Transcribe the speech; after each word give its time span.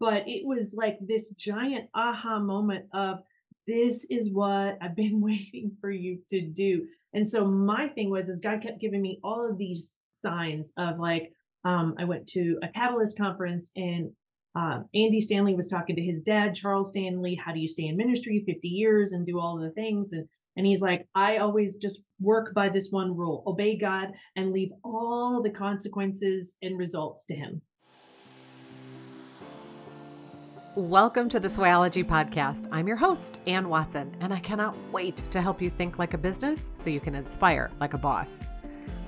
but 0.00 0.24
it 0.26 0.46
was 0.46 0.74
like 0.76 0.98
this 1.00 1.30
giant 1.30 1.88
aha 1.94 2.38
moment 2.38 2.86
of 2.92 3.18
this 3.66 4.04
is 4.10 4.32
what 4.32 4.78
I've 4.80 4.96
been 4.96 5.20
waiting 5.22 5.72
for 5.80 5.90
you 5.90 6.18
to 6.30 6.40
do. 6.40 6.86
And 7.12 7.26
so 7.26 7.46
my 7.46 7.88
thing 7.88 8.10
was 8.10 8.28
is 8.28 8.40
God 8.40 8.60
kept 8.60 8.80
giving 8.80 9.02
me 9.02 9.20
all 9.22 9.48
of 9.48 9.58
these 9.58 10.00
signs 10.22 10.72
of 10.76 10.98
like 10.98 11.32
um, 11.64 11.94
I 11.98 12.04
went 12.04 12.26
to 12.28 12.58
a 12.62 12.68
catalyst 12.68 13.16
conference 13.16 13.70
and 13.76 14.10
um, 14.56 14.86
Andy 14.94 15.20
Stanley 15.20 15.54
was 15.54 15.66
talking 15.66 15.96
to 15.96 16.02
his 16.02 16.20
dad, 16.22 16.54
Charles 16.54 16.90
Stanley. 16.90 17.34
How 17.34 17.52
do 17.52 17.58
you 17.58 17.66
stay 17.66 17.86
in 17.86 17.96
ministry 17.96 18.44
50 18.46 18.68
years 18.68 19.12
and 19.12 19.26
do 19.26 19.40
all 19.40 19.58
the 19.58 19.70
things? 19.70 20.12
And 20.12 20.28
and 20.56 20.66
he's 20.66 20.80
like, 20.80 21.08
I 21.14 21.38
always 21.38 21.76
just 21.76 22.00
work 22.20 22.54
by 22.54 22.68
this 22.68 22.88
one 22.90 23.16
rule 23.16 23.42
obey 23.46 23.76
God 23.76 24.12
and 24.36 24.52
leave 24.52 24.70
all 24.84 25.42
the 25.42 25.50
consequences 25.50 26.56
and 26.62 26.78
results 26.78 27.26
to 27.26 27.34
Him. 27.34 27.60
Welcome 30.76 31.28
to 31.28 31.38
the 31.38 31.46
Swayology 31.46 32.04
Podcast. 32.04 32.66
I'm 32.72 32.88
your 32.88 32.96
host, 32.96 33.40
Anne 33.46 33.68
Watson, 33.68 34.12
and 34.18 34.34
I 34.34 34.40
cannot 34.40 34.76
wait 34.90 35.18
to 35.30 35.40
help 35.40 35.62
you 35.62 35.70
think 35.70 36.00
like 36.00 36.14
a 36.14 36.18
business 36.18 36.72
so 36.74 36.90
you 36.90 36.98
can 36.98 37.14
inspire 37.14 37.70
like 37.78 37.94
a 37.94 37.98
boss. 37.98 38.40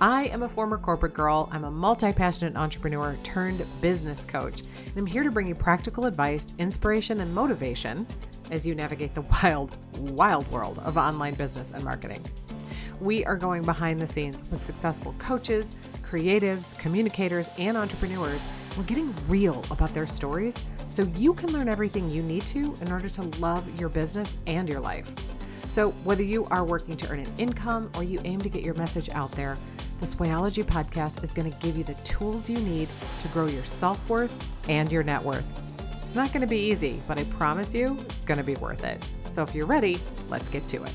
I 0.01 0.27
am 0.27 0.45
a 0.45 0.49
former 0.49 0.79
corporate 0.79 1.13
girl. 1.13 1.49
I'm 1.51 1.65
a 1.65 1.71
multi 1.73 2.13
passionate 2.13 2.55
entrepreneur 2.55 3.19
turned 3.25 3.67
business 3.81 4.25
coach, 4.25 4.61
and 4.61 4.97
I'm 4.97 5.07
here 5.07 5.25
to 5.25 5.31
bring 5.33 5.49
you 5.49 5.57
practical 5.57 6.05
advice, 6.05 6.55
inspiration, 6.59 7.19
and 7.19 7.35
motivation 7.35 8.07
as 8.53 8.65
you 8.65 8.77
navigate 8.77 9.17
the 9.17 9.23
wild, 9.43 9.77
wild 9.99 10.49
world 10.53 10.79
of 10.85 10.97
online 10.97 11.35
business 11.35 11.73
and 11.73 11.83
marketing. 11.83 12.25
We 13.01 13.25
are 13.25 13.37
going 13.37 13.63
behind 13.63 14.01
the 14.01 14.07
scenes 14.07 14.45
with 14.53 14.63
successful 14.63 15.17
coaches, 15.19 15.75
creatives, 16.09 16.79
communicators, 16.79 17.51
and 17.59 17.77
entrepreneurs. 17.77 18.47
We're 18.77 18.85
getting 18.85 19.15
real 19.27 19.65
about 19.71 19.95
their 19.95 20.07
stories 20.07 20.63
so 20.91 21.05
you 21.17 21.33
can 21.33 21.51
learn 21.51 21.67
everything 21.67 22.11
you 22.11 22.23
need 22.23 22.43
to 22.47 22.77
in 22.83 22.93
order 22.93 23.09
to 23.09 23.23
love 23.41 23.81
your 23.81 23.89
business 23.89 24.37
and 24.47 24.69
your 24.69 24.81
life. 24.81 25.11
So, 25.71 25.93
whether 26.05 26.23
you 26.23 26.45
are 26.47 26.63
working 26.63 26.95
to 26.99 27.11
earn 27.11 27.21
an 27.21 27.33
income 27.39 27.91
or 27.97 28.03
you 28.03 28.21
aim 28.25 28.41
to 28.43 28.51
get 28.51 28.63
your 28.63 28.75
message 28.75 29.09
out 29.11 29.33
there, 29.33 29.57
the 30.01 30.07
Swayology 30.07 30.63
podcast 30.63 31.25
is 31.25 31.33
going 31.33 31.51
to 31.51 31.59
give 31.59 31.77
you 31.77 31.85
the 31.85 31.95
tools 31.95 32.51
you 32.51 32.59
need 32.59 32.89
to 33.23 33.29
grow 33.29 33.47
your 33.47 33.65
self 33.65 34.07
worth 34.11 34.33
and 34.69 34.93
your 34.93 35.03
net 35.03 35.23
worth. 35.23 35.45
It's 36.03 36.15
not 36.15 36.33
going 36.33 36.43
to 36.43 36.47
be 36.47 36.59
easy, 36.59 37.01
but 37.09 37.19
I 37.19 37.25
promise 37.25 37.73
you 37.73 37.99
it's 38.01 38.25
going 38.25 38.39
to 38.39 38.45
be 38.45 38.57
worth 38.57 38.85
it. 38.85 39.03
So, 39.31 39.43
if 39.43 39.55
you're 39.55 39.67
ready, 39.67 39.99
let's 40.29 40.51
get 40.51 40.69
to 40.69 40.83
it. 40.83 40.93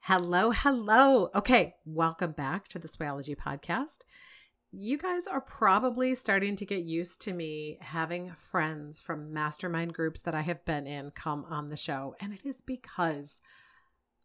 Hello, 0.00 0.50
hello. 0.50 1.30
Okay, 1.32 1.76
welcome 1.84 2.32
back 2.32 2.66
to 2.68 2.80
the 2.80 2.88
Swayology 2.88 3.36
podcast 3.36 3.98
you 4.72 4.98
guys 4.98 5.26
are 5.26 5.40
probably 5.40 6.14
starting 6.14 6.54
to 6.56 6.64
get 6.64 6.84
used 6.84 7.20
to 7.22 7.32
me 7.32 7.78
having 7.80 8.32
friends 8.36 9.00
from 9.00 9.32
mastermind 9.32 9.94
groups 9.94 10.20
that 10.20 10.34
I 10.34 10.42
have 10.42 10.64
been 10.64 10.86
in 10.86 11.10
come 11.10 11.44
on 11.48 11.68
the 11.68 11.76
show. 11.76 12.14
And 12.20 12.32
it 12.32 12.40
is 12.44 12.60
because 12.60 13.40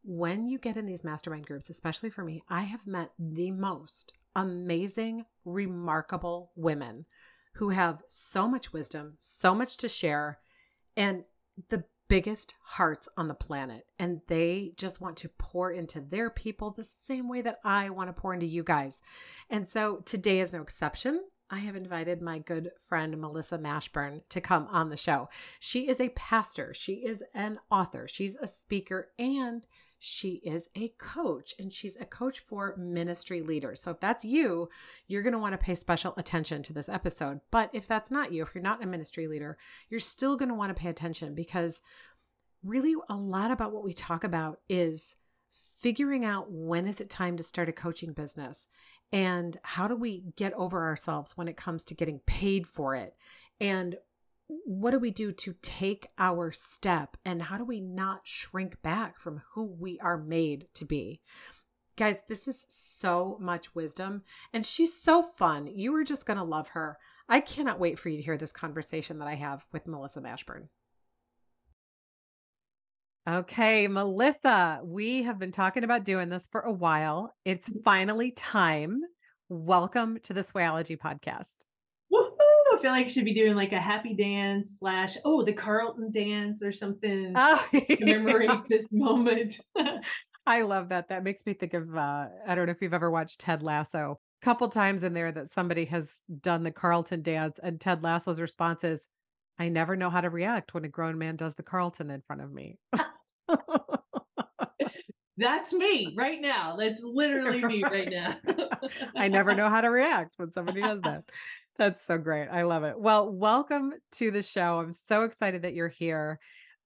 when 0.03 0.45
you 0.45 0.59
get 0.59 0.77
in 0.77 0.85
these 0.85 1.03
mastermind 1.03 1.47
groups, 1.47 1.69
especially 1.69 2.11
for 2.11 2.23
me, 2.23 2.43
I 2.47 2.61
have 2.61 2.85
met 2.85 3.11
the 3.17 3.51
most 3.51 4.13
amazing, 4.35 5.25
remarkable 5.43 6.51
women 6.55 7.05
who 7.55 7.69
have 7.69 8.03
so 8.07 8.47
much 8.47 8.71
wisdom, 8.71 9.15
so 9.17 9.55
much 9.55 9.77
to 9.77 9.87
share. 9.87 10.39
And 10.95 11.23
the 11.69 11.85
biggest 12.07 12.53
hearts 12.61 13.09
on 13.17 13.27
the 13.27 13.33
planet 13.33 13.87
and 13.97 14.21
they 14.27 14.73
just 14.77 15.01
want 15.01 15.17
to 15.17 15.29
pour 15.29 15.71
into 15.71 15.99
their 15.99 16.29
people 16.29 16.71
the 16.71 16.83
same 16.83 17.27
way 17.27 17.41
that 17.41 17.59
I 17.63 17.89
want 17.89 18.09
to 18.09 18.13
pour 18.13 18.33
into 18.33 18.45
you 18.45 18.63
guys. 18.63 19.01
And 19.49 19.67
so 19.67 19.97
today 20.05 20.39
is 20.39 20.53
no 20.53 20.61
exception. 20.61 21.21
I 21.49 21.59
have 21.59 21.75
invited 21.75 22.21
my 22.21 22.39
good 22.39 22.71
friend 22.79 23.15
Melissa 23.17 23.57
Mashburn 23.57 24.21
to 24.29 24.41
come 24.41 24.67
on 24.71 24.89
the 24.89 24.97
show. 24.97 25.29
She 25.59 25.87
is 25.87 26.01
a 26.01 26.09
pastor, 26.09 26.73
she 26.73 26.93
is 26.93 27.23
an 27.33 27.59
author, 27.69 28.07
she's 28.07 28.35
a 28.35 28.47
speaker, 28.47 29.09
and 29.19 29.63
she 30.05 30.39
is 30.43 30.69
a 30.75 30.89
coach 30.99 31.55
and 31.57 31.73
she's 31.73 31.95
a 31.95 32.05
coach 32.05 32.37
for 32.37 32.75
ministry 32.77 33.41
leaders. 33.41 33.81
So 33.81 33.89
if 33.89 33.99
that's 33.99 34.23
you, 34.23 34.69
you're 35.07 35.23
going 35.23 35.33
to 35.33 35.39
want 35.39 35.53
to 35.53 35.57
pay 35.57 35.73
special 35.73 36.13
attention 36.15 36.61
to 36.61 36.73
this 36.73 36.87
episode. 36.87 37.39
But 37.49 37.71
if 37.73 37.87
that's 37.87 38.11
not 38.11 38.31
you, 38.31 38.43
if 38.43 38.53
you're 38.53 38.61
not 38.61 38.83
a 38.83 38.85
ministry 38.85 39.27
leader, 39.27 39.57
you're 39.89 39.99
still 39.99 40.35
going 40.35 40.49
to 40.49 40.55
want 40.55 40.69
to 40.69 40.79
pay 40.79 40.89
attention 40.89 41.33
because 41.33 41.81
really 42.63 42.93
a 43.09 43.15
lot 43.15 43.49
about 43.49 43.73
what 43.73 43.83
we 43.83 43.93
talk 43.93 44.23
about 44.23 44.59
is 44.69 45.15
figuring 45.49 46.23
out 46.23 46.51
when 46.51 46.85
is 46.85 47.01
it 47.01 47.09
time 47.09 47.35
to 47.37 47.43
start 47.43 47.67
a 47.67 47.73
coaching 47.73 48.13
business 48.13 48.67
and 49.11 49.57
how 49.63 49.87
do 49.87 49.95
we 49.95 50.23
get 50.35 50.53
over 50.53 50.83
ourselves 50.83 51.35
when 51.35 51.47
it 51.47 51.57
comes 51.57 51.83
to 51.83 51.95
getting 51.95 52.19
paid 52.27 52.67
for 52.67 52.93
it 52.93 53.15
and 53.59 53.95
what 54.47 54.91
do 54.91 54.99
we 54.99 55.11
do 55.11 55.31
to 55.31 55.55
take 55.61 56.07
our 56.17 56.51
step 56.51 57.17
and 57.25 57.43
how 57.43 57.57
do 57.57 57.65
we 57.65 57.79
not 57.79 58.21
shrink 58.23 58.81
back 58.81 59.19
from 59.19 59.41
who 59.53 59.65
we 59.65 59.99
are 59.99 60.17
made 60.17 60.67
to 60.75 60.85
be? 60.85 61.21
Guys, 61.97 62.17
this 62.27 62.47
is 62.47 62.65
so 62.69 63.37
much 63.39 63.73
wisdom 63.73 64.23
and 64.53 64.65
she's 64.65 64.99
so 64.99 65.21
fun. 65.21 65.67
You 65.67 65.95
are 65.95 66.03
just 66.03 66.25
going 66.25 66.37
to 66.37 66.43
love 66.43 66.69
her. 66.69 66.97
I 67.27 67.39
cannot 67.39 67.79
wait 67.79 67.97
for 67.97 68.09
you 68.09 68.17
to 68.17 68.23
hear 68.23 68.37
this 68.37 68.51
conversation 68.51 69.19
that 69.19 69.27
I 69.27 69.35
have 69.35 69.65
with 69.71 69.87
Melissa 69.87 70.21
Mashburn. 70.21 70.67
Okay, 73.27 73.87
Melissa, 73.87 74.81
we 74.83 75.23
have 75.23 75.39
been 75.39 75.51
talking 75.51 75.83
about 75.83 76.05
doing 76.05 76.29
this 76.29 76.47
for 76.51 76.61
a 76.61 76.71
while. 76.71 77.33
It's 77.43 77.71
finally 77.83 78.31
time. 78.31 79.01
Welcome 79.49 80.19
to 80.23 80.33
the 80.33 80.41
Swayology 80.41 80.99
podcast. 80.99 81.57
Feel 82.85 82.91
like 82.91 83.07
I 83.07 83.09
should 83.09 83.25
be 83.25 83.33
doing 83.33 83.55
like 83.55 83.71
a 83.71 83.81
happy 83.81 84.13
dance 84.13 84.77
slash 84.77 85.17
oh 85.25 85.41
the 85.41 85.53
Carlton 85.53 86.11
dance 86.11 86.61
or 86.61 86.71
something 86.71 87.33
oh, 87.35 87.67
to 87.71 87.97
commemorate 87.97 88.47
yeah. 88.47 88.61
this 88.69 88.85
moment. 88.91 89.59
I 90.45 90.61
love 90.61 90.89
that. 90.89 91.09
That 91.09 91.23
makes 91.23 91.47
me 91.47 91.53
think 91.53 91.73
of 91.73 91.95
uh, 91.95 92.27
I 92.47 92.53
don't 92.53 92.67
know 92.67 92.71
if 92.71 92.83
you've 92.83 92.93
ever 92.93 93.09
watched 93.09 93.41
Ted 93.41 93.63
Lasso. 93.63 94.19
A 94.39 94.45
couple 94.45 94.69
times 94.69 95.01
in 95.01 95.15
there 95.15 95.31
that 95.31 95.51
somebody 95.51 95.85
has 95.85 96.13
done 96.41 96.61
the 96.61 96.69
Carlton 96.69 97.23
dance, 97.23 97.59
and 97.63 97.81
Ted 97.81 98.03
Lasso's 98.03 98.39
response 98.39 98.83
is, 98.83 99.01
"I 99.57 99.69
never 99.69 99.95
know 99.95 100.11
how 100.11 100.21
to 100.21 100.29
react 100.29 100.75
when 100.75 100.85
a 100.85 100.87
grown 100.87 101.17
man 101.17 101.37
does 101.37 101.55
the 101.55 101.63
Carlton 101.63 102.11
in 102.11 102.21
front 102.21 102.43
of 102.43 102.53
me." 102.53 102.77
That's 105.37 105.73
me 105.73 106.13
right 106.15 106.39
now. 106.39 106.75
That's 106.77 107.01
literally 107.03 107.65
me 107.65 107.83
right 107.83 108.09
now. 108.09 108.37
I 109.17 109.27
never 109.27 109.55
know 109.55 109.69
how 109.69 109.81
to 109.81 109.89
react 109.89 110.35
when 110.37 110.53
somebody 110.53 110.81
does 110.81 111.01
that. 111.01 111.23
That's 111.77 112.05
so 112.05 112.17
great. 112.17 112.47
I 112.47 112.63
love 112.63 112.83
it. 112.83 112.97
Well, 112.97 113.29
welcome 113.29 113.93
to 114.13 114.31
the 114.31 114.41
show. 114.41 114.79
I'm 114.79 114.93
so 114.93 115.23
excited 115.23 115.63
that 115.63 115.73
you're 115.73 115.89
here. 115.89 116.39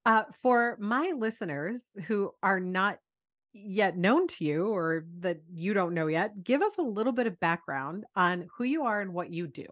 Uh, 0.05 0.23
for 0.41 0.77
my 0.79 1.13
listeners 1.15 1.83
who 2.07 2.31
are 2.41 2.59
not 2.59 2.97
yet 3.53 3.97
known 3.97 4.27
to 4.27 4.43
you 4.43 4.67
or 4.67 5.05
that 5.19 5.41
you 5.53 5.73
don't 5.73 5.93
know 5.93 6.07
yet, 6.07 6.43
give 6.43 6.63
us 6.63 6.77
a 6.79 6.83
little 6.83 7.13
bit 7.13 7.27
of 7.27 7.39
background 7.39 8.05
on 8.15 8.47
who 8.57 8.63
you 8.63 8.83
are 8.83 9.01
and 9.01 9.13
what 9.13 9.31
you 9.31 9.45
do. 9.45 9.65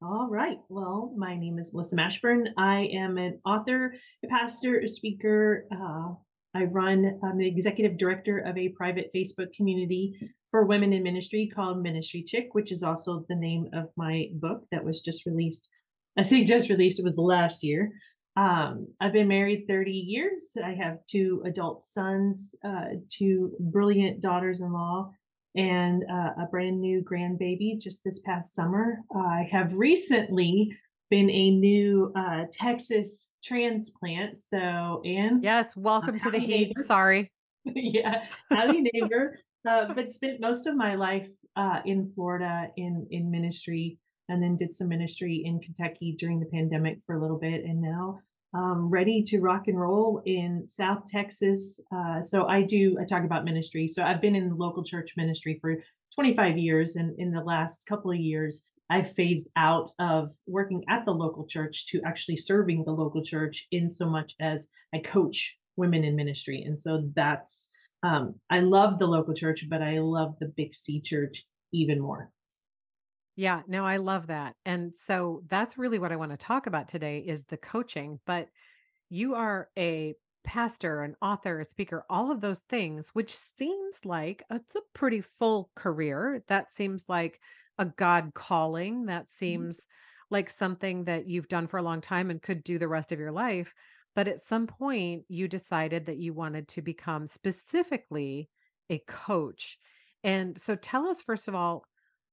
All 0.00 0.28
right. 0.30 0.58
Well, 0.68 1.12
my 1.16 1.36
name 1.36 1.58
is 1.58 1.72
Melissa 1.72 1.96
Mashburn. 1.96 2.46
I 2.56 2.90
am 2.92 3.18
an 3.18 3.40
author, 3.44 3.94
a 4.24 4.28
pastor, 4.28 4.80
a 4.80 4.88
speaker. 4.88 5.66
Uh, 5.72 6.14
I 6.54 6.64
run, 6.64 7.18
I'm 7.24 7.38
the 7.38 7.46
executive 7.46 7.96
director 7.96 8.38
of 8.38 8.58
a 8.58 8.68
private 8.68 9.10
Facebook 9.14 9.54
community 9.54 10.14
for 10.52 10.64
women 10.64 10.92
in 10.92 11.02
ministry 11.02 11.50
called 11.52 11.82
Ministry 11.82 12.22
Chick, 12.22 12.50
which 12.52 12.70
is 12.70 12.82
also 12.82 13.24
the 13.28 13.34
name 13.34 13.68
of 13.72 13.88
my 13.96 14.28
book 14.34 14.64
that 14.70 14.84
was 14.84 15.00
just 15.00 15.26
released. 15.26 15.68
I 16.18 16.22
say 16.22 16.44
just 16.44 16.68
released, 16.68 17.00
it 17.00 17.04
was 17.04 17.16
last 17.16 17.64
year. 17.64 17.90
Um, 18.36 18.86
I've 19.00 19.14
been 19.14 19.28
married 19.28 19.64
30 19.66 19.90
years. 19.90 20.54
I 20.62 20.74
have 20.74 20.98
two 21.10 21.42
adult 21.46 21.84
sons, 21.84 22.54
uh, 22.62 22.96
two 23.08 23.52
brilliant 23.58 24.20
daughters 24.20 24.60
in 24.60 24.72
law, 24.72 25.10
and 25.56 26.04
uh, 26.10 26.42
a 26.42 26.46
brand 26.50 26.80
new 26.80 27.02
grandbaby 27.02 27.80
just 27.80 28.04
this 28.04 28.20
past 28.20 28.54
summer. 28.54 28.98
I 29.14 29.48
have 29.50 29.74
recently 29.74 30.76
been 31.08 31.30
a 31.30 31.50
new 31.50 32.12
uh, 32.14 32.44
Texas 32.52 33.30
transplant. 33.42 34.36
So, 34.38 35.00
and 35.04 35.42
yes, 35.42 35.74
welcome 35.76 36.18
to 36.18 36.30
the 36.30 36.38
heat. 36.38 36.74
Sorry. 36.84 37.32
yeah, 37.64 38.24
howdy 38.50 38.82
neighbor 38.92 39.38
uh, 39.68 39.92
but 39.94 40.10
spent 40.10 40.40
most 40.40 40.66
of 40.66 40.76
my 40.76 40.94
life 40.94 41.30
uh, 41.56 41.80
in 41.84 42.10
Florida 42.10 42.68
in 42.76 43.06
in 43.10 43.30
ministry, 43.30 43.98
and 44.28 44.42
then 44.42 44.56
did 44.56 44.74
some 44.74 44.88
ministry 44.88 45.42
in 45.44 45.60
Kentucky 45.60 46.16
during 46.18 46.40
the 46.40 46.46
pandemic 46.46 46.98
for 47.06 47.16
a 47.16 47.20
little 47.20 47.38
bit, 47.38 47.64
and 47.64 47.80
now 47.80 48.18
um, 48.54 48.90
ready 48.90 49.22
to 49.22 49.40
rock 49.40 49.68
and 49.68 49.80
roll 49.80 50.22
in 50.26 50.66
South 50.66 51.06
Texas. 51.06 51.80
Uh, 51.94 52.20
so 52.20 52.46
I 52.46 52.62
do 52.62 52.96
I 53.00 53.04
talk 53.04 53.24
about 53.24 53.44
ministry. 53.44 53.88
So 53.88 54.02
I've 54.02 54.20
been 54.20 54.36
in 54.36 54.48
the 54.48 54.54
local 54.54 54.84
church 54.84 55.12
ministry 55.16 55.58
for 55.60 55.76
25 56.14 56.58
years, 56.58 56.96
and 56.96 57.18
in 57.18 57.30
the 57.30 57.40
last 57.40 57.86
couple 57.86 58.10
of 58.10 58.18
years. 58.18 58.64
I've 58.90 59.10
phased 59.10 59.48
out 59.56 59.90
of 59.98 60.32
working 60.46 60.84
at 60.90 61.06
the 61.06 61.12
local 61.12 61.46
church 61.46 61.86
to 61.86 62.02
actually 62.04 62.36
serving 62.36 62.84
the 62.84 62.92
local 62.92 63.24
church 63.24 63.66
in 63.70 63.88
so 63.88 64.06
much 64.06 64.34
as 64.38 64.68
I 64.94 64.98
coach 64.98 65.56
women 65.76 66.04
in 66.04 66.14
ministry. 66.14 66.62
And 66.62 66.78
so 66.78 67.08
that's 67.16 67.70
um, 68.02 68.40
I 68.50 68.60
love 68.60 68.98
the 68.98 69.06
local 69.06 69.34
church, 69.34 69.68
but 69.68 69.82
I 69.82 69.98
love 70.00 70.38
the 70.38 70.48
Big 70.48 70.74
C 70.74 71.00
church 71.00 71.46
even 71.72 72.00
more. 72.00 72.32
Yeah, 73.36 73.62
no, 73.66 73.86
I 73.86 73.96
love 73.96 74.26
that. 74.26 74.56
And 74.64 74.94
so 74.94 75.42
that's 75.46 75.78
really 75.78 75.98
what 75.98 76.12
I 76.12 76.16
want 76.16 76.32
to 76.32 76.36
talk 76.36 76.66
about 76.66 76.88
today 76.88 77.18
is 77.20 77.44
the 77.44 77.56
coaching, 77.56 78.20
but 78.26 78.50
you 79.10 79.34
are 79.34 79.70
a 79.78 80.14
pastor, 80.44 81.02
an 81.02 81.16
author, 81.22 81.60
a 81.60 81.64
speaker, 81.64 82.04
all 82.10 82.30
of 82.32 82.40
those 82.42 82.60
things, 82.60 83.10
which 83.10 83.34
seems 83.34 84.04
like 84.06 84.44
it's 84.50 84.74
a 84.76 84.82
pretty 84.94 85.20
full 85.22 85.70
career. 85.76 86.44
That 86.48 86.72
seems 86.74 87.08
like 87.08 87.40
a 87.78 87.86
God 87.86 88.32
calling. 88.34 89.06
That 89.06 89.30
Mhm. 89.46 89.68
seems 89.68 89.86
like 90.30 90.50
something 90.50 91.04
that 91.04 91.28
you've 91.28 91.48
done 91.48 91.66
for 91.68 91.78
a 91.78 91.82
long 91.82 92.00
time 92.02 92.30
and 92.30 92.42
could 92.42 92.62
do 92.64 92.78
the 92.78 92.88
rest 92.88 93.12
of 93.12 93.18
your 93.20 93.32
life. 93.32 93.74
But 94.14 94.28
at 94.28 94.44
some 94.44 94.66
point, 94.66 95.24
you 95.28 95.48
decided 95.48 96.06
that 96.06 96.18
you 96.18 96.34
wanted 96.34 96.68
to 96.68 96.82
become 96.82 97.26
specifically 97.26 98.48
a 98.90 98.98
coach. 99.06 99.78
And 100.22 100.58
so 100.58 100.76
tell 100.76 101.08
us, 101.08 101.22
first 101.22 101.48
of 101.48 101.54
all, 101.54 101.84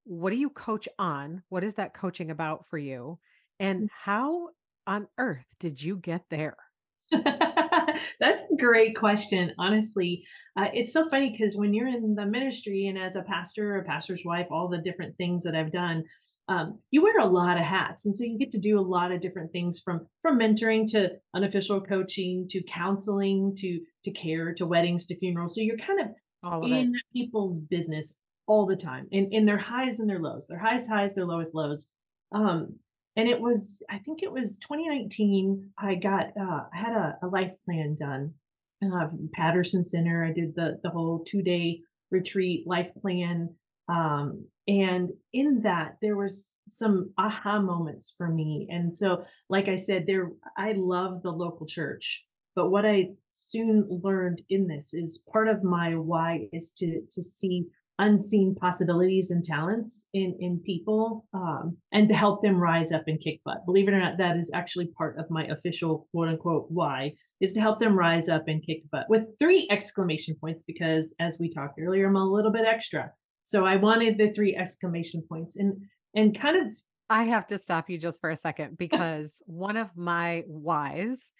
what 0.03 0.31
do 0.31 0.35
you 0.35 0.49
coach 0.49 0.89
on? 0.97 1.43
What 1.49 1.63
is 1.63 1.75
that 1.75 1.93
coaching 1.93 2.31
about 2.31 2.65
for 2.65 2.77
you? 2.77 3.19
And 3.59 3.89
how 4.03 4.49
on 4.87 5.07
earth 5.17 5.45
did 5.59 5.81
you 5.81 5.97
get 5.97 6.23
there? 6.29 6.57
That's 7.11 8.41
a 8.41 8.55
great 8.57 8.95
question. 8.95 9.53
Honestly, 9.57 10.23
uh, 10.57 10.69
it's 10.73 10.93
so 10.93 11.09
funny 11.09 11.31
because 11.31 11.55
when 11.55 11.73
you're 11.73 11.87
in 11.87 12.15
the 12.15 12.25
ministry 12.25 12.87
and 12.87 12.97
as 12.97 13.15
a 13.15 13.23
pastor 13.23 13.77
or 13.77 13.83
pastor's 13.83 14.23
wife, 14.25 14.47
all 14.51 14.67
the 14.67 14.77
different 14.79 15.15
things 15.17 15.43
that 15.43 15.55
I've 15.55 15.71
done, 15.71 16.03
um, 16.49 16.79
you 16.89 17.03
wear 17.03 17.19
a 17.19 17.25
lot 17.25 17.57
of 17.57 17.63
hats, 17.63 18.05
and 18.05 18.15
so 18.15 18.23
you 18.23 18.37
get 18.37 18.51
to 18.53 18.59
do 18.59 18.79
a 18.79 18.81
lot 18.81 19.11
of 19.11 19.21
different 19.21 19.51
things 19.51 19.79
from 19.79 20.07
from 20.21 20.39
mentoring 20.39 20.89
to 20.91 21.11
unofficial 21.35 21.79
coaching 21.79 22.47
to 22.49 22.61
counseling 22.63 23.55
to 23.57 23.79
to 24.03 24.11
care 24.11 24.53
to 24.55 24.65
weddings 24.65 25.05
to 25.05 25.15
funerals. 25.15 25.55
So 25.55 25.61
you're 25.61 25.77
kind 25.77 26.01
of 26.01 26.07
of 26.43 26.63
it. 26.63 26.71
in 26.71 26.93
people's 27.13 27.59
business 27.59 28.13
all 28.47 28.65
the 28.65 28.75
time, 28.75 29.07
in 29.11 29.31
in 29.31 29.45
their 29.45 29.59
highs 29.59 29.99
and 29.99 30.09
their 30.09 30.19
lows, 30.19 30.47
their 30.47 30.59
highest 30.59 30.89
highs, 30.89 31.15
their 31.15 31.25
lowest 31.25 31.53
lows. 31.53 31.87
Um, 32.31 32.79
and 33.15 33.27
it 33.27 33.41
was, 33.41 33.83
I 33.89 33.97
think 33.97 34.23
it 34.23 34.31
was 34.31 34.59
2019. 34.59 35.71
I 35.77 35.95
got, 35.95 36.27
uh, 36.39 36.61
I 36.73 36.77
had 36.77 36.93
a, 36.93 37.17
a 37.23 37.27
life 37.27 37.53
plan 37.65 37.97
done, 37.99 38.33
uh, 38.81 39.07
Paterson 39.33 39.83
Center. 39.83 40.23
I 40.23 40.31
did 40.31 40.55
the 40.55 40.79
the 40.83 40.89
whole 40.89 41.23
two 41.27 41.41
day 41.41 41.81
retreat 42.11 42.65
life 42.65 42.91
plan, 43.01 43.53
um, 43.89 44.45
and 44.67 45.09
in 45.33 45.61
that 45.63 45.97
there 46.01 46.15
was 46.15 46.59
some 46.67 47.11
aha 47.17 47.59
moments 47.59 48.13
for 48.15 48.29
me. 48.29 48.67
And 48.69 48.93
so, 48.93 49.25
like 49.49 49.67
I 49.67 49.75
said, 49.75 50.05
there, 50.05 50.31
I 50.57 50.73
love 50.73 51.23
the 51.23 51.31
local 51.31 51.65
church. 51.65 52.23
But 52.55 52.69
what 52.69 52.85
I 52.85 53.09
soon 53.31 53.87
learned 54.03 54.43
in 54.49 54.67
this 54.67 54.93
is 54.93 55.23
part 55.31 55.47
of 55.47 55.63
my 55.63 55.95
why 55.95 56.49
is 56.53 56.71
to 56.73 57.01
to 57.11 57.23
see 57.23 57.67
unseen 57.99 58.55
possibilities 58.55 59.29
and 59.29 59.43
talents 59.43 60.07
in 60.13 60.35
in 60.39 60.59
people 60.59 61.25
um, 61.33 61.77
and 61.91 62.07
to 62.07 62.15
help 62.15 62.41
them 62.41 62.55
rise 62.55 62.93
up 62.93 63.03
and 63.07 63.19
kick 63.19 63.41
butt 63.43 63.65
believe 63.65 63.89
it 63.89 63.93
or 63.93 63.99
not 63.99 64.17
that 64.17 64.37
is 64.37 64.49
actually 64.53 64.87
part 64.97 65.17
of 65.19 65.29
my 65.29 65.45
official 65.47 66.07
quote 66.11 66.29
unquote 66.29 66.65
why 66.69 67.13
is 67.41 67.51
to 67.51 67.59
help 67.59 67.77
them 67.77 67.97
rise 67.97 68.29
up 68.29 68.47
and 68.47 68.65
kick 68.65 68.83
butt 68.89 69.05
with 69.09 69.25
three 69.37 69.67
exclamation 69.69 70.33
points 70.39 70.63
because 70.63 71.13
as 71.19 71.37
we 71.41 71.53
talked 71.53 71.77
earlier 71.77 72.07
i'm 72.07 72.15
a 72.15 72.23
little 72.23 72.51
bit 72.51 72.65
extra 72.65 73.11
so 73.49 73.65
i 73.65 73.75
wanted 73.75 74.17
the 74.17 74.31
three 74.31 74.55
exclamation 74.55 75.23
points 75.27 75.55
and 75.55 75.73
and 76.15 76.39
kind 76.39 76.57
of 76.57 76.73
I 77.09 77.23
have 77.23 77.47
to 77.47 77.57
stop 77.57 77.89
you 77.89 77.97
just 77.97 78.21
for 78.21 78.29
a 78.29 78.35
second 78.35 78.77
because 78.77 79.41
one 79.45 79.77
of 79.77 79.89
my 79.95 80.43
whys 80.47 81.31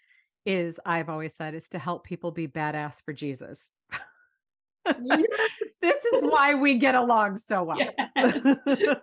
is 0.46 0.80
I've 0.84 1.08
always 1.08 1.34
said 1.36 1.54
is 1.54 1.68
to 1.70 1.78
help 1.78 2.04
people 2.04 2.30
be 2.30 2.48
badass 2.48 3.04
for 3.04 3.12
Jesus. 3.12 3.70
Yes. 5.02 5.26
this 5.82 6.04
is 6.04 6.24
why 6.24 6.54
we 6.54 6.76
get 6.76 6.94
along 6.94 7.36
so 7.36 7.62
well. 7.62 7.78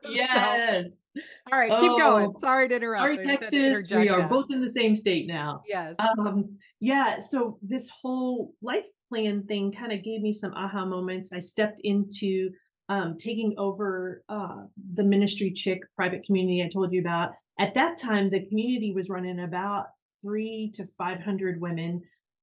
yes 0.09 1.07
so, 1.15 1.21
all 1.51 1.59
right, 1.59 1.69
keep 1.79 1.91
going. 1.99 2.33
oh 2.35 2.39
Sorry 2.39 2.67
to 2.67 2.75
interrupt. 2.75 3.01
Sorry, 3.01 3.13
I 3.13 3.23
just 3.23 3.29
had 3.29 3.51
to 3.51 3.73
Texas. 3.75 3.95
We 3.95 4.09
are 4.09 4.27
both 4.27 4.47
in 4.49 4.59
the 4.59 4.69
same 4.69 4.95
state 4.95 5.27
now. 5.27 5.61
Yes. 5.67 5.95
Um, 5.99 6.57
yeah, 6.79 7.19
so 7.19 7.59
this 7.61 7.89
whole 7.89 8.55
life 8.61 8.87
plan 9.07 9.43
thing 9.43 9.71
kind 9.71 9.91
of 9.91 10.03
gave 10.03 10.21
me 10.21 10.33
some 10.33 10.53
aha 10.55 10.83
moments. 10.83 11.31
I 11.31 11.39
stepped 11.39 11.79
into 11.83 12.49
um, 12.89 13.17
taking 13.17 13.53
over 13.57 14.23
uh, 14.29 14.63
the 14.93 15.03
ministry 15.03 15.51
chick 15.51 15.81
private 15.95 16.23
community 16.23 16.63
I 16.63 16.69
told 16.69 16.93
you 16.93 17.01
about. 17.01 17.31
At 17.59 17.73
that 17.73 17.99
time, 17.99 18.29
the 18.29 18.45
community 18.45 18.93
was 18.93 19.09
running 19.09 19.39
about 19.39 19.87
three 20.21 20.71
to 20.75 20.87
500 20.97 21.59
women. 21.59 22.01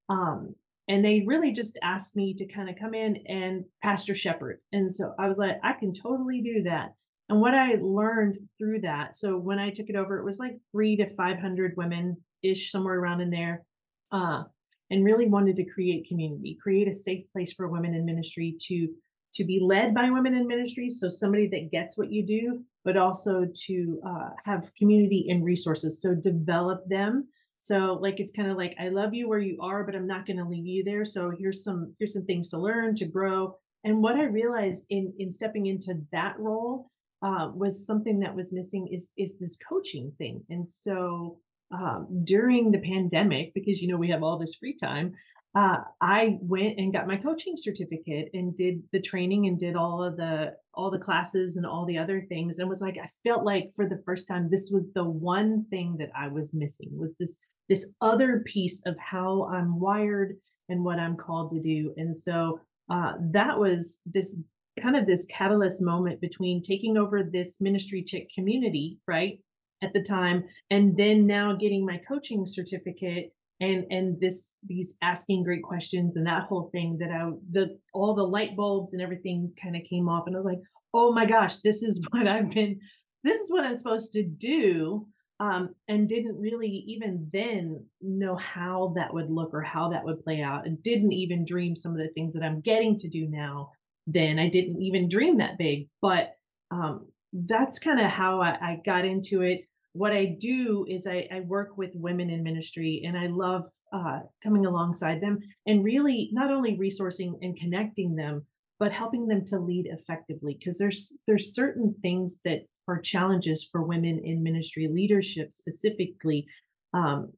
Um, 0.08 0.54
and 0.88 1.04
they 1.04 1.24
really 1.26 1.52
just 1.52 1.78
asked 1.82 2.14
me 2.14 2.34
to 2.34 2.46
kind 2.46 2.68
of 2.68 2.76
come 2.76 2.94
in 2.94 3.16
and 3.26 3.64
pastor 3.82 4.14
shepherd. 4.14 4.60
And 4.72 4.92
so 4.92 5.14
I 5.18 5.28
was 5.28 5.38
like, 5.38 5.56
I 5.62 5.72
can 5.72 5.94
totally 5.94 6.42
do 6.42 6.62
that. 6.64 6.94
And 7.30 7.40
what 7.40 7.54
I 7.54 7.76
learned 7.80 8.36
through 8.58 8.82
that, 8.82 9.16
so 9.16 9.38
when 9.38 9.58
I 9.58 9.70
took 9.70 9.88
it 9.88 9.96
over, 9.96 10.18
it 10.18 10.24
was 10.24 10.38
like 10.38 10.58
three 10.72 10.96
to 10.96 11.08
500 11.08 11.72
women 11.76 12.18
ish, 12.42 12.70
somewhere 12.70 12.98
around 12.98 13.22
in 13.22 13.30
there, 13.30 13.64
uh, 14.12 14.42
and 14.90 15.04
really 15.04 15.26
wanted 15.26 15.56
to 15.56 15.64
create 15.64 16.06
community, 16.06 16.58
create 16.62 16.86
a 16.86 16.94
safe 16.94 17.24
place 17.32 17.54
for 17.54 17.68
women 17.68 17.94
in 17.94 18.04
ministry 18.04 18.56
to 18.66 18.88
to 19.34 19.44
be 19.44 19.60
led 19.62 19.94
by 19.94 20.10
women 20.10 20.34
in 20.34 20.46
ministry. 20.46 20.88
So 20.88 21.08
somebody 21.10 21.48
that 21.48 21.70
gets 21.70 21.98
what 21.98 22.12
you 22.12 22.24
do, 22.24 22.62
but 22.84 22.96
also 22.96 23.46
to 23.66 24.00
uh, 24.06 24.28
have 24.44 24.72
community 24.78 25.26
and 25.28 25.44
resources. 25.44 26.00
So 26.00 26.14
develop 26.14 26.88
them. 26.88 27.28
So 27.58 27.98
like 28.00 28.20
it's 28.20 28.32
kind 28.32 28.50
of 28.50 28.56
like 28.56 28.74
I 28.78 28.90
love 28.90 29.14
you 29.14 29.28
where 29.28 29.38
you 29.38 29.58
are, 29.62 29.84
but 29.84 29.94
I'm 29.94 30.06
not 30.06 30.26
going 30.26 30.36
to 30.36 30.44
leave 30.44 30.66
you 30.66 30.84
there. 30.84 31.04
So 31.04 31.32
here's 31.38 31.64
some 31.64 31.94
here's 31.98 32.12
some 32.12 32.26
things 32.26 32.50
to 32.50 32.58
learn 32.58 32.94
to 32.96 33.06
grow. 33.06 33.56
And 33.84 34.02
what 34.02 34.16
I 34.16 34.24
realized 34.24 34.84
in 34.90 35.14
in 35.18 35.32
stepping 35.32 35.66
into 35.66 35.94
that 36.12 36.38
role 36.38 36.90
uh, 37.22 37.48
was 37.54 37.86
something 37.86 38.20
that 38.20 38.36
was 38.36 38.52
missing 38.52 38.88
is 38.92 39.10
is 39.16 39.38
this 39.38 39.56
coaching 39.66 40.12
thing. 40.18 40.44
And 40.50 40.68
so 40.68 41.38
um, 41.72 42.06
during 42.24 42.70
the 42.70 42.80
pandemic, 42.80 43.54
because 43.54 43.80
you 43.80 43.88
know 43.88 43.96
we 43.96 44.10
have 44.10 44.22
all 44.22 44.38
this 44.38 44.56
free 44.56 44.76
time, 44.76 45.14
uh, 45.54 45.78
I 46.00 46.38
went 46.40 46.78
and 46.78 46.92
got 46.92 47.06
my 47.06 47.16
coaching 47.16 47.54
certificate 47.56 48.30
and 48.34 48.56
did 48.56 48.82
the 48.92 49.00
training 49.00 49.46
and 49.46 49.58
did 49.58 49.76
all 49.76 50.02
of 50.02 50.16
the 50.16 50.54
all 50.74 50.90
the 50.90 50.98
classes 50.98 51.56
and 51.56 51.64
all 51.64 51.86
the 51.86 51.98
other 51.98 52.26
things 52.28 52.58
and 52.58 52.68
was 52.68 52.80
like 52.80 52.96
I 53.00 53.08
felt 53.28 53.44
like 53.44 53.70
for 53.76 53.88
the 53.88 54.02
first 54.04 54.26
time 54.26 54.48
this 54.50 54.70
was 54.72 54.92
the 54.92 55.04
one 55.04 55.64
thing 55.70 55.96
that 55.98 56.10
I 56.16 56.28
was 56.28 56.54
missing 56.54 56.90
was 56.92 57.16
this 57.16 57.38
this 57.68 57.92
other 58.00 58.42
piece 58.44 58.82
of 58.84 58.96
how 58.98 59.48
I'm 59.52 59.78
wired 59.78 60.36
and 60.68 60.84
what 60.84 60.98
I'm 60.98 61.16
called 61.16 61.50
to 61.50 61.60
do. 61.60 61.94
And 61.96 62.16
so 62.16 62.60
uh, 62.90 63.12
that 63.32 63.58
was 63.58 64.02
this 64.06 64.36
kind 64.82 64.96
of 64.96 65.06
this 65.06 65.26
catalyst 65.26 65.80
moment 65.80 66.20
between 66.20 66.62
taking 66.62 66.96
over 66.96 67.22
this 67.22 67.60
ministry 67.60 68.02
chick 68.02 68.28
community, 68.34 68.98
right? 69.06 69.38
At 69.82 69.92
the 69.92 70.02
time, 70.02 70.44
and 70.70 70.96
then 70.96 71.26
now 71.26 71.54
getting 71.54 71.84
my 71.84 72.00
coaching 72.08 72.46
certificate 72.46 73.32
and 73.60 73.84
and 73.90 74.20
this 74.20 74.56
these 74.66 74.96
asking 75.02 75.44
great 75.44 75.62
questions 75.62 76.16
and 76.16 76.26
that 76.26 76.44
whole 76.44 76.68
thing 76.72 76.98
that 77.00 77.10
I 77.10 77.30
the 77.50 77.78
all 77.92 78.14
the 78.14 78.22
light 78.22 78.56
bulbs 78.56 78.92
and 78.92 79.02
everything 79.02 79.52
kind 79.62 79.76
of 79.76 79.82
came 79.88 80.08
off 80.08 80.24
and 80.26 80.36
I 80.36 80.40
was 80.40 80.46
like, 80.46 80.62
oh 80.92 81.12
my 81.12 81.26
gosh, 81.26 81.58
this 81.58 81.82
is 81.82 82.04
what 82.10 82.26
I've 82.26 82.50
been 82.50 82.80
this 83.22 83.40
is 83.40 83.50
what 83.50 83.64
I'm 83.64 83.76
supposed 83.76 84.12
to 84.12 84.22
do. 84.22 85.06
Um, 85.40 85.74
and 85.88 86.08
didn't 86.08 86.38
really 86.38 86.84
even 86.86 87.28
then 87.32 87.84
know 88.00 88.36
how 88.36 88.92
that 88.94 89.12
would 89.12 89.30
look 89.30 89.52
or 89.52 89.62
how 89.62 89.88
that 89.90 90.04
would 90.04 90.22
play 90.22 90.40
out 90.40 90.64
and 90.64 90.80
didn't 90.80 91.10
even 91.10 91.44
dream 91.44 91.74
some 91.74 91.90
of 91.90 91.98
the 91.98 92.08
things 92.14 92.34
that 92.34 92.44
I'm 92.44 92.60
getting 92.60 92.96
to 92.98 93.08
do 93.08 93.26
now 93.28 93.72
then. 94.06 94.38
I 94.38 94.48
didn't 94.48 94.80
even 94.80 95.08
dream 95.08 95.38
that 95.38 95.58
big, 95.58 95.88
but 96.00 96.36
um, 96.70 97.08
that's 97.32 97.80
kind 97.80 98.00
of 98.00 98.06
how 98.06 98.40
I, 98.40 98.50
I 98.50 98.80
got 98.86 99.04
into 99.04 99.42
it. 99.42 99.62
What 99.94 100.12
I 100.12 100.36
do 100.38 100.86
is 100.88 101.06
I, 101.06 101.28
I 101.32 101.40
work 101.40 101.76
with 101.76 101.90
women 101.94 102.30
in 102.30 102.42
ministry, 102.42 103.02
and 103.06 103.16
I 103.16 103.28
love 103.28 103.66
uh, 103.92 104.20
coming 104.42 104.66
alongside 104.66 105.20
them 105.20 105.38
and 105.66 105.84
really 105.84 106.30
not 106.32 106.50
only 106.50 106.76
resourcing 106.76 107.34
and 107.42 107.56
connecting 107.56 108.14
them, 108.14 108.44
but 108.78 108.92
helping 108.92 109.26
them 109.26 109.44
to 109.46 109.58
lead 109.58 109.86
effectively. 109.86 110.56
Because 110.58 110.78
there's 110.78 111.16
there's 111.26 111.54
certain 111.54 111.94
things 112.02 112.40
that 112.44 112.62
are 112.88 113.00
challenges 113.00 113.68
for 113.70 113.82
women 113.82 114.20
in 114.24 114.42
ministry 114.42 114.88
leadership 114.88 115.52
specifically 115.52 116.46
um, 116.92 117.32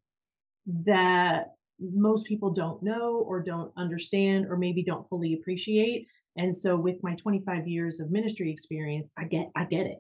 that 0.85 1.53
most 1.79 2.27
people 2.27 2.51
don't 2.51 2.83
know 2.83 3.25
or 3.29 3.43
don't 3.43 3.71
understand 3.77 4.47
or 4.47 4.57
maybe 4.57 4.83
don't 4.83 5.09
fully 5.09 5.35
appreciate 5.35 6.09
and 6.37 6.57
so 6.57 6.77
with 6.77 7.03
my 7.03 7.15
25 7.15 7.67
years 7.67 8.01
of 8.01 8.11
ministry 8.11 8.51
experience, 8.51 9.11
I 9.19 9.25
get 9.25 9.51
I 9.57 9.65
get 9.65 9.87
it. 9.87 9.99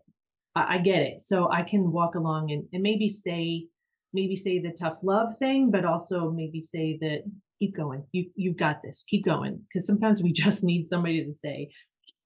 I, 0.57 0.77
I 0.77 0.79
get 0.79 1.03
it. 1.03 1.23
So 1.23 1.51
I 1.51 1.63
can 1.63 1.93
walk 1.93 2.17
along 2.17 2.51
and, 2.51 2.65
and 2.73 2.83
maybe 2.83 3.09
say 3.09 3.67
maybe 4.13 4.35
say 4.35 4.59
the 4.59 4.71
tough 4.71 4.99
love 5.03 5.37
thing, 5.39 5.71
but 5.71 5.85
also 5.85 6.31
maybe 6.31 6.63
say 6.63 6.99
that 7.01 7.23
keep 7.61 7.77
going. 7.77 8.05
You 8.13 8.31
you've 8.35 8.57
got 8.57 8.83
this. 8.83 9.05
Keep 9.07 9.25
going. 9.25 9.61
Because 9.69 9.87
sometimes 9.87 10.23
we 10.23 10.33
just 10.45 10.65
need 10.65 10.89
somebody 10.89 11.25
to 11.25 11.33
say, 11.33 11.71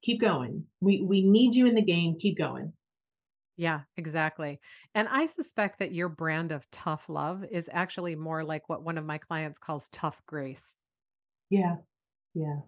keep 0.01 0.21
going. 0.21 0.63
We 0.79 1.01
we 1.01 1.21
need 1.21 1.53
you 1.53 1.67
in 1.67 1.75
the 1.75 1.83
game. 1.83 2.15
Keep 2.19 2.37
going. 2.37 2.73
Yeah, 3.57 3.81
exactly. 3.97 4.59
And 4.95 5.07
I 5.07 5.27
suspect 5.27 5.79
that 5.79 5.91
your 5.91 6.09
brand 6.09 6.51
of 6.51 6.65
tough 6.71 7.09
love 7.09 7.43
is 7.51 7.69
actually 7.71 8.15
more 8.15 8.43
like 8.43 8.67
what 8.69 8.81
one 8.81 8.97
of 8.97 9.05
my 9.05 9.19
clients 9.19 9.59
calls 9.59 9.89
tough 9.89 10.19
grace. 10.25 10.73
Yeah. 11.49 11.75
Yeah. 12.33 12.61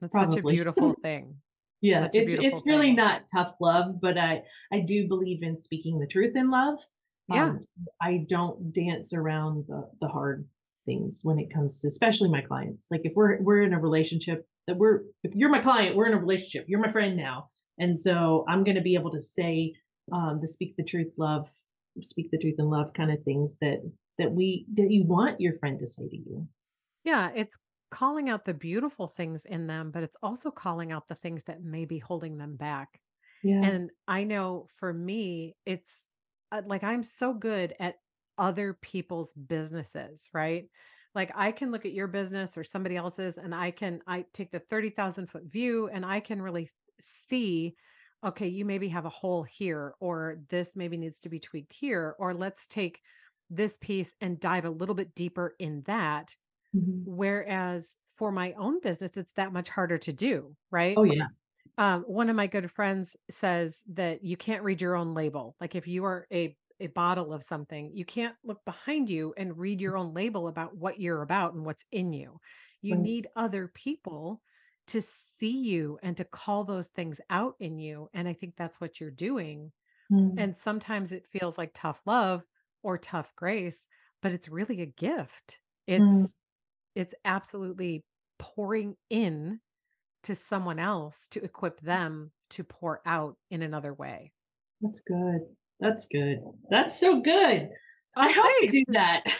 That's 0.00 0.12
such 0.12 0.40
a 0.40 0.42
beautiful 0.42 0.94
thing. 1.02 1.36
Yeah, 1.80 2.04
Such 2.04 2.16
it's 2.16 2.32
it's 2.32 2.66
really 2.66 2.92
not 2.92 3.22
tough 3.32 3.54
love, 3.60 4.00
but 4.00 4.18
I 4.18 4.42
I 4.72 4.80
do 4.80 5.06
believe 5.06 5.42
in 5.42 5.56
speaking 5.56 5.98
the 5.98 6.06
truth 6.06 6.34
in 6.34 6.50
love. 6.50 6.78
Yeah. 7.28 7.44
Um, 7.44 7.60
I 8.00 8.24
don't 8.28 8.72
dance 8.72 9.12
around 9.12 9.66
the 9.68 9.88
the 10.00 10.08
hard 10.08 10.48
things 10.86 11.20
when 11.22 11.38
it 11.38 11.52
comes 11.52 11.80
to 11.80 11.86
especially 11.86 12.30
my 12.30 12.40
clients. 12.40 12.88
Like 12.90 13.02
if 13.04 13.12
we're 13.14 13.40
we're 13.42 13.62
in 13.62 13.74
a 13.74 13.80
relationship 13.80 14.46
that 14.66 14.76
we're 14.76 15.02
if 15.22 15.34
you're 15.34 15.50
my 15.50 15.60
client, 15.60 15.94
we're 15.94 16.06
in 16.06 16.14
a 16.14 16.20
relationship. 16.20 16.66
You're 16.68 16.80
my 16.80 16.90
friend 16.90 17.16
now. 17.16 17.50
And 17.78 17.98
so 17.98 18.44
I'm 18.48 18.64
going 18.64 18.76
to 18.76 18.82
be 18.82 18.94
able 18.94 19.12
to 19.12 19.20
say 19.20 19.74
um 20.12 20.38
the 20.40 20.48
speak 20.48 20.74
the 20.76 20.84
truth 20.84 21.14
love, 21.16 21.48
speak 22.00 22.30
the 22.32 22.38
truth 22.38 22.56
in 22.58 22.70
love 22.70 22.92
kind 22.92 23.12
of 23.12 23.22
things 23.22 23.54
that 23.60 23.82
that 24.18 24.32
we 24.32 24.66
that 24.74 24.90
you 24.90 25.04
want 25.04 25.40
your 25.40 25.54
friend 25.54 25.78
to 25.78 25.86
say 25.86 26.08
to 26.08 26.16
you. 26.16 26.48
Yeah, 27.04 27.30
it's 27.34 27.56
calling 27.90 28.28
out 28.28 28.44
the 28.44 28.54
beautiful 28.54 29.08
things 29.08 29.44
in 29.44 29.66
them, 29.66 29.90
but 29.90 30.02
it's 30.02 30.16
also 30.22 30.50
calling 30.50 30.92
out 30.92 31.08
the 31.08 31.14
things 31.14 31.44
that 31.44 31.62
may 31.62 31.84
be 31.84 31.98
holding 31.98 32.36
them 32.36 32.56
back. 32.56 33.00
Yeah. 33.42 33.62
And 33.62 33.90
I 34.06 34.24
know 34.24 34.66
for 34.78 34.92
me, 34.92 35.56
it's 35.64 35.92
uh, 36.52 36.62
like 36.66 36.84
I'm 36.84 37.02
so 37.02 37.32
good 37.32 37.74
at 37.78 37.96
other 38.36 38.78
people's 38.80 39.32
businesses, 39.32 40.28
right? 40.32 40.68
Like 41.14 41.32
I 41.34 41.52
can 41.52 41.70
look 41.70 41.86
at 41.86 41.92
your 41.92 42.06
business 42.06 42.56
or 42.56 42.64
somebody 42.64 42.96
else's 42.96 43.38
and 43.38 43.54
I 43.54 43.70
can 43.70 44.00
I 44.06 44.24
take 44.32 44.50
the 44.50 44.60
30,000 44.60 45.28
foot 45.28 45.44
view 45.44 45.88
and 45.88 46.04
I 46.04 46.20
can 46.20 46.40
really 46.40 46.68
see 47.28 47.74
okay, 48.24 48.48
you 48.48 48.64
maybe 48.64 48.88
have 48.88 49.04
a 49.04 49.10
hole 49.10 49.44
here 49.44 49.94
or 50.00 50.38
this 50.48 50.74
maybe 50.74 50.96
needs 50.96 51.20
to 51.20 51.28
be 51.28 51.38
tweaked 51.38 51.72
here 51.72 52.16
or 52.18 52.34
let's 52.34 52.66
take 52.66 53.00
this 53.48 53.76
piece 53.80 54.12
and 54.20 54.40
dive 54.40 54.64
a 54.64 54.70
little 54.70 54.94
bit 54.94 55.14
deeper 55.14 55.54
in 55.58 55.82
that 55.86 56.34
Mhm. 56.72 57.08
whereas 57.08 57.94
for 58.06 58.32
my 58.32 58.52
own 58.54 58.80
business 58.80 59.16
it's 59.16 59.32
that 59.36 59.52
much 59.52 59.68
harder 59.68 59.98
to 59.98 60.12
do, 60.12 60.56
right? 60.70 60.96
Oh 60.96 61.04
yeah. 61.04 61.28
Um, 61.78 62.02
one 62.04 62.28
of 62.30 62.36
my 62.36 62.46
good 62.48 62.70
friends 62.70 63.16
says 63.30 63.82
that 63.88 64.24
you 64.24 64.36
can't 64.36 64.64
read 64.64 64.80
your 64.80 64.96
own 64.96 65.14
label. 65.14 65.56
Like 65.60 65.74
if 65.74 65.86
you 65.88 66.04
are 66.04 66.26
a 66.32 66.56
a 66.80 66.88
bottle 66.88 67.32
of 67.32 67.44
something, 67.44 67.90
you 67.94 68.04
can't 68.04 68.36
look 68.44 68.64
behind 68.64 69.10
you 69.10 69.34
and 69.36 69.58
read 69.58 69.80
your 69.80 69.96
own 69.96 70.14
label 70.14 70.48
about 70.48 70.76
what 70.76 71.00
you're 71.00 71.22
about 71.22 71.54
and 71.54 71.64
what's 71.66 71.84
in 71.90 72.12
you. 72.12 72.40
You 72.82 72.96
Right. 72.96 72.98
need 72.98 73.28
other 73.36 73.68
people 73.68 74.42
to 74.88 75.02
see 75.02 75.58
you 75.58 75.98
and 76.02 76.16
to 76.16 76.24
call 76.24 76.64
those 76.64 76.88
things 76.88 77.20
out 77.30 77.56
in 77.60 77.78
you. 77.78 78.08
And 78.14 78.28
I 78.28 78.32
think 78.32 78.54
that's 78.56 78.80
what 78.80 79.00
you're 79.00 79.10
doing. 79.10 79.72
Mm, 80.10 80.38
And 80.38 80.56
sometimes 80.56 81.12
it 81.12 81.26
feels 81.26 81.58
like 81.58 81.72
tough 81.74 82.02
love 82.06 82.44
or 82.82 82.96
tough 82.98 83.34
grace, 83.36 83.86
but 84.22 84.32
it's 84.32 84.48
really 84.48 84.80
a 84.80 84.86
gift. 84.86 85.60
mm. 85.96 86.26
It's 86.26 86.34
it's 86.98 87.14
absolutely 87.24 88.04
pouring 88.40 88.96
in 89.08 89.60
to 90.24 90.34
someone 90.34 90.80
else 90.80 91.28
to 91.30 91.44
equip 91.44 91.80
them 91.80 92.32
to 92.50 92.64
pour 92.64 93.00
out 93.06 93.36
in 93.50 93.62
another 93.62 93.94
way. 93.94 94.32
That's 94.80 95.00
good. 95.00 95.40
That's 95.78 96.06
good. 96.06 96.38
That's 96.70 96.98
so 96.98 97.20
good. 97.20 97.68
I 98.16 98.32
hope 98.32 98.44
I 98.44 98.66
do 98.68 98.84
thanks. 98.84 98.92
that. 98.92 99.22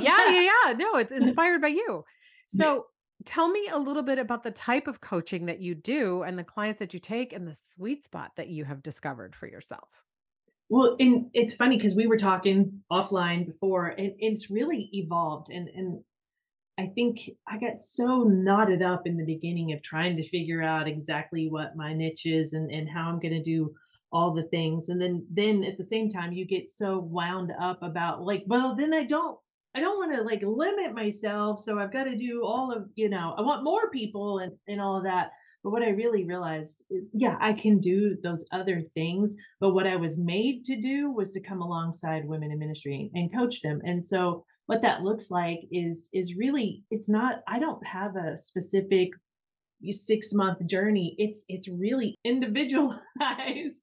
Yeah, 0.00 0.30
yeah, 0.30 0.50
yeah. 0.66 0.72
No, 0.72 0.96
it's 0.96 1.12
inspired 1.22 1.62
by 1.62 1.68
you. 1.68 2.04
So 2.48 2.86
tell 3.24 3.48
me 3.48 3.68
a 3.72 3.78
little 3.78 4.02
bit 4.02 4.18
about 4.18 4.42
the 4.42 4.50
type 4.50 4.88
of 4.88 5.00
coaching 5.00 5.46
that 5.46 5.60
you 5.60 5.76
do 5.76 6.24
and 6.24 6.36
the 6.36 6.42
clients 6.42 6.80
that 6.80 6.92
you 6.92 6.98
take 6.98 7.32
and 7.32 7.46
the 7.46 7.54
sweet 7.54 8.04
spot 8.04 8.32
that 8.36 8.48
you 8.48 8.64
have 8.64 8.82
discovered 8.82 9.36
for 9.36 9.46
yourself. 9.46 9.88
Well, 10.68 10.96
and 10.98 11.30
it's 11.32 11.54
funny 11.54 11.76
because 11.76 11.94
we 11.94 12.08
were 12.08 12.16
talking 12.16 12.80
offline 12.90 13.46
before, 13.46 13.86
and 13.86 14.12
it's 14.18 14.50
really 14.50 14.90
evolved. 14.92 15.48
And 15.50 15.68
and 15.68 16.02
I 16.78 16.86
think 16.94 17.30
I 17.48 17.58
got 17.58 17.78
so 17.78 18.22
knotted 18.22 18.82
up 18.82 19.06
in 19.06 19.16
the 19.16 19.24
beginning 19.24 19.72
of 19.72 19.82
trying 19.82 20.16
to 20.16 20.28
figure 20.28 20.62
out 20.62 20.86
exactly 20.86 21.48
what 21.48 21.76
my 21.76 21.92
niche 21.92 22.26
is 22.26 22.52
and, 22.52 22.70
and 22.70 22.88
how 22.88 23.08
I'm 23.08 23.18
going 23.18 23.34
to 23.34 23.42
do 23.42 23.74
all 24.12 24.32
the 24.32 24.44
things. 24.44 24.88
And 24.88 25.00
then, 25.00 25.26
then 25.30 25.64
at 25.64 25.76
the 25.76 25.84
same 25.84 26.08
time, 26.08 26.32
you 26.32 26.46
get 26.46 26.70
so 26.70 26.98
wound 27.00 27.52
up 27.60 27.82
about 27.82 28.22
like, 28.22 28.44
well, 28.46 28.76
then 28.76 28.94
I 28.94 29.04
don't, 29.04 29.36
I 29.74 29.80
don't 29.80 29.98
want 29.98 30.14
to 30.14 30.22
like 30.22 30.42
limit 30.42 30.94
myself. 30.94 31.60
So 31.60 31.78
I've 31.78 31.92
got 31.92 32.04
to 32.04 32.16
do 32.16 32.44
all 32.44 32.72
of, 32.72 32.88
you 32.94 33.08
know, 33.08 33.34
I 33.36 33.42
want 33.42 33.64
more 33.64 33.90
people 33.90 34.38
and, 34.38 34.52
and 34.68 34.80
all 34.80 34.96
of 34.96 35.04
that. 35.04 35.30
But 35.64 35.70
what 35.70 35.82
I 35.82 35.88
really 35.88 36.24
realized 36.24 36.84
is, 36.88 37.10
yeah, 37.12 37.36
I 37.40 37.52
can 37.52 37.80
do 37.80 38.16
those 38.22 38.46
other 38.52 38.82
things. 38.94 39.34
But 39.60 39.74
what 39.74 39.88
I 39.88 39.96
was 39.96 40.16
made 40.16 40.64
to 40.66 40.80
do 40.80 41.10
was 41.10 41.32
to 41.32 41.40
come 41.40 41.60
alongside 41.60 42.24
women 42.24 42.52
in 42.52 42.58
ministry 42.60 43.10
and 43.14 43.34
coach 43.34 43.62
them. 43.62 43.80
And 43.84 44.02
so 44.02 44.44
what 44.68 44.82
that 44.82 45.02
looks 45.02 45.30
like 45.30 45.60
is 45.72 46.08
is 46.12 46.36
really 46.36 46.84
it's 46.90 47.08
not 47.08 47.40
i 47.48 47.58
don't 47.58 47.84
have 47.86 48.16
a 48.16 48.36
specific 48.36 49.10
six 49.90 50.32
month 50.32 50.64
journey. 50.66 51.14
It's 51.18 51.44
it's 51.48 51.68
really 51.68 52.18
individualized 52.24 53.82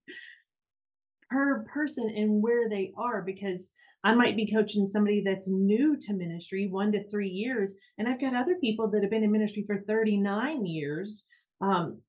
per 1.29 1.65
person 1.73 2.11
and 2.15 2.41
where 2.41 2.69
they 2.69 2.91
are 2.97 3.23
because 3.23 3.73
i 4.03 4.13
might 4.13 4.35
be 4.35 4.51
coaching 4.51 4.85
somebody 4.85 5.23
that's 5.25 5.47
new 5.47 5.97
to 5.99 6.13
ministry 6.13 6.67
one 6.69 6.91
to 6.91 7.09
three 7.09 7.29
years 7.29 7.73
and 7.97 8.07
i've 8.07 8.21
got 8.21 8.35
other 8.35 8.55
people 8.61 8.87
that 8.91 9.01
have 9.01 9.09
been 9.09 9.23
in 9.23 9.31
ministry 9.31 9.63
for 9.65 9.83
39 9.87 10.65
years. 10.65 11.23
Um, 11.61 12.01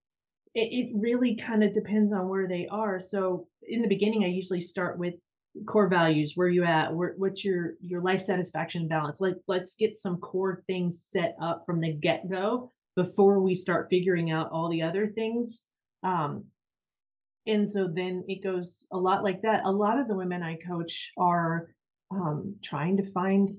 it, 0.55 0.69
it 0.71 1.01
really 1.01 1.37
kind 1.37 1.65
of 1.65 1.73
depends 1.73 2.13
on 2.13 2.29
where 2.29 2.49
they 2.49 2.67
are. 2.71 3.01
So 3.01 3.49
in 3.63 3.81
the 3.83 3.89
beginning 3.89 4.25
i 4.25 4.29
usually 4.29 4.61
start 4.61 4.99
with 4.99 5.15
core 5.65 5.89
values 5.89 6.33
where 6.35 6.49
you 6.49 6.65
at 6.65 6.95
where, 6.95 7.15
what's 7.17 7.45
your 7.45 7.75
your 7.81 8.01
life 8.01 8.23
satisfaction 8.23 8.89
balance? 8.89 9.21
Like 9.21 9.37
let's 9.47 9.75
get 9.77 9.97
some 9.97 10.19
core 10.19 10.63
things 10.67 11.05
set 11.09 11.37
up 11.41 11.63
from 11.65 11.81
the 11.81 11.93
get-go 11.93 12.71
before 12.95 13.41
we 13.41 13.55
start 13.55 13.89
figuring 13.91 14.31
out 14.31 14.51
all 14.51 14.69
the 14.69 14.83
other 14.83 15.09
things. 15.09 15.63
Um 16.03 16.45
and 17.47 17.69
so 17.69 17.89
then 17.93 18.25
it 18.27 18.43
goes 18.43 18.87
a 18.93 18.97
lot 18.97 19.23
like 19.23 19.43
that. 19.43 19.65
A 19.65 19.71
lot 19.71 19.99
of 19.99 20.09
the 20.09 20.17
women 20.17 20.43
i 20.43 20.57
coach 20.57 21.13
are 21.17 21.69
um 22.11 22.57
trying 22.63 22.97
to 22.99 23.11
find 23.13 23.51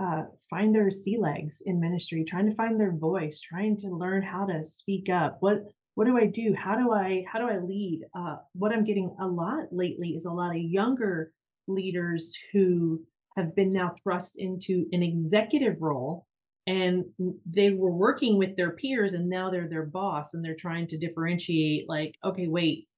uh 0.00 0.24
find 0.50 0.74
their 0.74 0.90
sea 0.90 1.18
legs 1.18 1.62
in 1.64 1.80
ministry 1.80 2.24
trying 2.24 2.48
to 2.48 2.54
find 2.54 2.80
their 2.80 2.92
voice 2.92 3.40
trying 3.40 3.76
to 3.76 3.88
learn 3.88 4.22
how 4.22 4.44
to 4.46 4.62
speak 4.62 5.08
up. 5.08 5.36
What 5.40 5.64
what 5.94 6.06
do 6.06 6.18
i 6.18 6.26
do? 6.26 6.54
How 6.56 6.74
do 6.76 6.92
i 6.92 7.24
how 7.30 7.38
do 7.38 7.48
i 7.48 7.58
lead? 7.58 8.02
Uh 8.16 8.36
what 8.54 8.72
i'm 8.72 8.84
getting 8.84 9.14
a 9.20 9.26
lot 9.26 9.66
lately 9.70 10.10
is 10.10 10.24
a 10.24 10.32
lot 10.32 10.50
of 10.50 10.60
younger 10.60 11.32
leaders 11.66 12.34
who 12.52 13.02
have 13.36 13.54
been 13.54 13.70
now 13.70 13.94
thrust 14.02 14.38
into 14.38 14.86
an 14.92 15.02
executive 15.02 15.80
role 15.80 16.26
and 16.66 17.04
they 17.44 17.70
were 17.70 17.92
working 17.92 18.38
with 18.38 18.56
their 18.56 18.70
peers 18.70 19.14
and 19.14 19.28
now 19.28 19.50
they're 19.50 19.68
their 19.68 19.84
boss 19.84 20.34
and 20.34 20.44
they're 20.44 20.54
trying 20.54 20.86
to 20.86 20.96
differentiate 20.96 21.88
like 21.88 22.14
okay 22.24 22.46
wait 22.46 22.88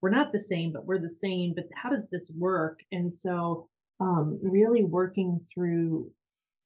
we're 0.00 0.10
not 0.10 0.32
the 0.32 0.38
same 0.38 0.72
but 0.72 0.86
we're 0.86 1.00
the 1.00 1.08
same 1.08 1.54
but 1.54 1.64
how 1.74 1.90
does 1.90 2.08
this 2.10 2.30
work? 2.36 2.80
And 2.92 3.12
so 3.12 3.68
um 4.00 4.38
really 4.42 4.84
working 4.84 5.40
through 5.52 6.10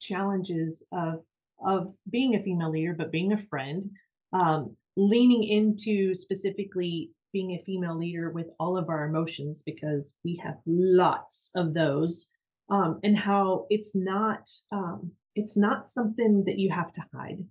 challenges 0.00 0.84
of 0.92 1.22
of 1.64 1.94
being 2.10 2.34
a 2.34 2.42
female 2.42 2.70
leader 2.70 2.94
but 2.94 3.12
being 3.12 3.32
a 3.32 3.38
friend 3.38 3.84
um 4.32 4.76
leaning 4.96 5.44
into 5.44 6.14
specifically 6.14 7.10
being 7.32 7.52
a 7.52 7.62
female 7.64 7.98
leader 7.98 8.30
with 8.30 8.46
all 8.58 8.76
of 8.76 8.88
our 8.88 9.06
emotions 9.06 9.62
because 9.64 10.16
we 10.24 10.40
have 10.42 10.56
lots 10.66 11.50
of 11.54 11.74
those 11.74 12.28
um, 12.70 13.00
and 13.02 13.16
how 13.18 13.66
it's 13.70 13.94
not 13.94 14.48
um, 14.72 15.12
it's 15.34 15.56
not 15.56 15.86
something 15.86 16.44
that 16.46 16.58
you 16.58 16.70
have 16.70 16.92
to 16.92 17.02
hide. 17.14 17.44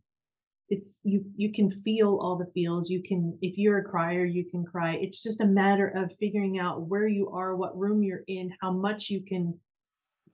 It's 0.69 1.01
you 1.03 1.25
you 1.35 1.51
can 1.51 1.71
feel 1.71 2.19
all 2.21 2.37
the 2.37 2.51
feels. 2.53 2.89
You 2.89 3.01
can 3.01 3.37
if 3.41 3.57
you're 3.57 3.79
a 3.79 3.83
crier 3.83 4.25
you 4.25 4.45
can 4.49 4.63
cry. 4.63 4.95
It's 4.95 5.21
just 5.21 5.41
a 5.41 5.45
matter 5.45 5.87
of 5.87 6.15
figuring 6.19 6.59
out 6.59 6.87
where 6.87 7.07
you 7.07 7.29
are 7.29 7.55
what 7.55 7.77
room 7.77 8.03
you're 8.03 8.23
in 8.27 8.51
how 8.61 8.71
much 8.71 9.09
you 9.09 9.21
can 9.21 9.59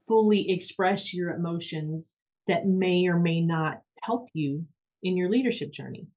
fully 0.07 0.51
express 0.51 1.13
your 1.13 1.31
emotions 1.31 2.17
that 2.47 2.67
may 2.67 3.07
or 3.07 3.19
may 3.19 3.41
not 3.41 3.81
help 4.03 4.27
you 4.33 4.65
in 5.01 5.17
your 5.17 5.29
leadership 5.29 5.71
journey. 5.71 6.07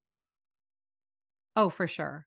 Oh, 1.57 1.69
for 1.69 1.89
sure. 1.89 2.27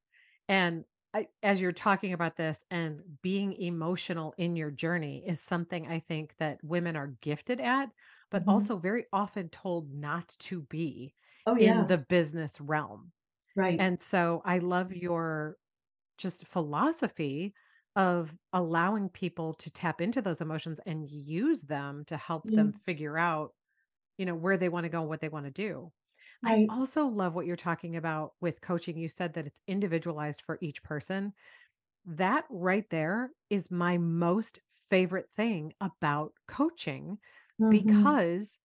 And 0.49 0.83
I, 1.13 1.27
as 1.43 1.59
you're 1.59 1.73
talking 1.73 2.13
about 2.13 2.37
this 2.37 2.63
and 2.71 3.21
being 3.21 3.53
emotional 3.53 4.33
in 4.37 4.55
your 4.55 4.71
journey 4.71 5.25
is 5.27 5.41
something 5.41 5.87
I 5.87 5.99
think 5.99 6.35
that 6.37 6.63
women 6.63 6.95
are 6.95 7.07
gifted 7.21 7.59
at, 7.59 7.91
but 8.29 8.43
Mhm. 8.43 8.47
also 8.47 8.77
very 8.77 9.05
often 9.11 9.49
told 9.49 9.93
not 9.93 10.29
to 10.39 10.61
be 10.63 11.13
oh 11.45 11.55
in 11.57 11.87
the 11.87 11.97
business 11.97 12.61
realm. 12.61 13.11
right 13.55 13.79
And 13.79 14.01
so 14.01 14.41
I 14.45 14.59
love 14.59 14.93
your 14.93 15.57
just 16.17 16.47
philosophy 16.47 17.55
of 17.95 18.37
allowing 18.53 19.09
people 19.09 19.53
to 19.55 19.71
tap 19.71 20.01
into 20.01 20.21
those 20.21 20.41
emotions 20.41 20.79
and 20.85 21.09
use 21.09 21.63
them 21.63 22.05
to 22.05 22.17
help 22.17 22.51
yeah 22.51 22.55
them 22.55 22.73
figure 22.73 23.17
out, 23.17 23.55
you 24.17 24.25
know, 24.25 24.35
where 24.35 24.57
they 24.57 24.69
want 24.69 24.85
to 24.85 24.89
go, 24.89 25.03
what 25.03 25.21
they 25.21 25.29
want 25.29 25.45
to 25.45 25.51
do. 25.51 25.91
I 26.45 26.59
also 26.69 27.05
love 27.05 27.35
what 27.35 27.45
you're 27.45 27.55
talking 27.55 27.95
about 27.95 28.33
with 28.41 28.61
coaching. 28.61 28.97
You 28.97 29.09
said 29.09 29.33
that 29.33 29.45
it's 29.47 29.61
individualized 29.67 30.41
for 30.41 30.57
each 30.61 30.81
person. 30.83 31.33
That 32.05 32.45
right 32.49 32.89
there 32.89 33.31
is 33.49 33.71
my 33.71 33.97
most 33.97 34.59
favorite 34.69 35.29
thing 35.35 35.73
about 35.81 36.33
coaching 36.47 37.19
Mhm. 37.59 38.11
because 38.11 38.59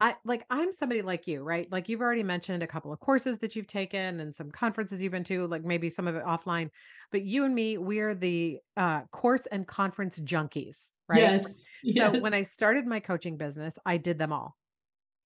I 0.00 0.16
like 0.24 0.46
I'm 0.50 0.72
somebody 0.72 1.02
like 1.02 1.26
you, 1.26 1.42
right? 1.42 1.70
Like 1.72 1.88
you've 1.88 2.00
already 2.02 2.22
mentioned 2.22 2.62
a 2.62 2.68
couple 2.68 2.92
of 2.92 3.00
courses 3.00 3.38
that 3.40 3.56
you've 3.56 3.66
taken 3.66 4.20
and 4.20 4.34
some 4.34 4.50
conferences 4.52 5.02
you've 5.02 5.12
been 5.12 5.24
to, 5.24 5.46
like 5.48 5.64
maybe 5.64 5.90
some 5.90 6.08
of 6.08 6.16
it 6.16 6.24
offline. 6.24 6.70
But 7.12 7.22
you 7.24 7.44
and 7.44 7.54
me, 7.54 7.78
we're 7.78 8.14
the 8.14 8.60
uh, 8.76 9.06
course 9.12 9.46
and 9.46 9.66
conference 9.66 10.20
junkies, 10.20 10.90
right? 11.08 11.34
Yes. 11.34 11.68
So 11.88 12.12
Yes. 12.12 12.12
when 12.12 12.34
I 12.34 12.42
started 12.42 12.86
my 12.86 13.00
coaching 13.00 13.36
business, 13.38 13.74
I 13.86 13.96
did 13.98 14.18
them 14.18 14.32
all. 14.32 14.56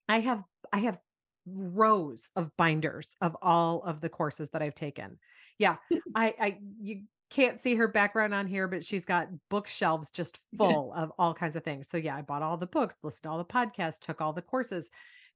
I 0.09 0.21
have 0.21 0.45
I 0.73 0.79
have 0.79 0.99
rows 1.47 2.31
of 2.37 2.57
binders 2.57 3.17
of 3.21 3.37
all 3.43 3.83
of 3.83 4.01
the 4.01 4.09
courses 4.09 4.51
that 4.51 4.63
I've 4.63 4.75
taken. 4.75 5.19
Yeah, 5.59 5.77
I 6.15 6.35
I 6.41 6.59
you 6.81 7.03
can't 7.31 7.63
see 7.63 7.75
her 7.77 7.89
background 7.89 8.35
on 8.35 8.47
here, 8.47 8.69
but 8.69 8.85
she's 8.85 9.07
got 9.07 9.29
bookshelves 9.49 10.11
just 10.11 10.39
full 10.57 10.93
of 10.95 11.13
all 11.19 11.35
kinds 11.35 11.57
of 11.57 11.65
things. 11.65 11.89
So 11.91 11.97
yeah, 11.97 12.17
I 12.17 12.23
bought 12.23 12.43
all 12.43 12.57
the 12.57 12.67
books, 12.67 12.97
listened 13.03 13.23
to 13.25 13.31
all 13.31 13.39
the 13.39 13.45
podcasts, 13.45 14.01
took 14.01 14.21
all 14.21 14.33
the 14.33 14.43
courses, 14.43 14.91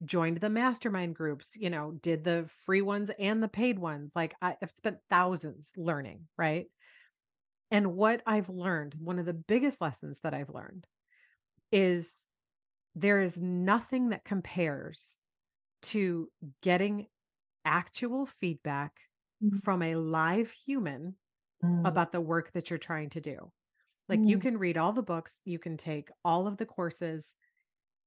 joined 0.05 0.39
the 0.39 0.51
mastermind 0.51 1.15
groups, 1.15 1.57
you 1.57 1.71
know, 1.71 1.93
did 2.03 2.23
the 2.23 2.49
free 2.65 2.83
ones 2.83 3.11
and 3.19 3.43
the 3.43 3.49
paid 3.49 3.79
ones. 3.79 4.13
Like 4.15 4.35
I, 4.43 4.57
I've 4.63 4.71
spent 4.71 4.99
thousands 5.09 5.73
learning, 5.77 6.29
right? 6.37 6.67
And 7.71 7.95
what 7.95 8.23
I've 8.27 8.49
learned, 8.49 8.95
one 8.99 9.19
of 9.19 9.27
the 9.27 9.33
biggest 9.33 9.81
lessons 9.81 10.21
that 10.23 10.35
I've 10.35 10.51
learned 10.51 10.87
is 11.73 12.15
there 12.95 13.21
is 13.21 13.41
nothing 13.41 14.11
that 14.11 14.25
compares 14.25 15.17
to 15.83 16.31
getting 16.63 17.09
actual 17.65 18.27
feedback 18.27 19.01
Mm. 19.41 19.61
from 19.65 19.83
a 19.83 19.97
live 19.97 20.51
human 20.53 21.17
Mm, 21.63 21.87
about 21.87 22.13
the 22.13 22.21
work 22.21 22.53
that 22.53 22.71
you're 22.71 22.79
trying 22.79 23.11
to 23.11 23.21
do. 23.21 23.53
Like 24.09 24.27
you 24.27 24.39
mm, 24.39 24.41
can 24.41 24.59
read 24.59 24.77
all 24.79 24.93
the 24.93 25.03
books, 25.03 25.39
you 25.45 25.59
can 25.59 25.77
take 25.77 26.11
all 26.25 26.47
of 26.49 26.59
the 26.59 26.67
courses, 26.67 27.35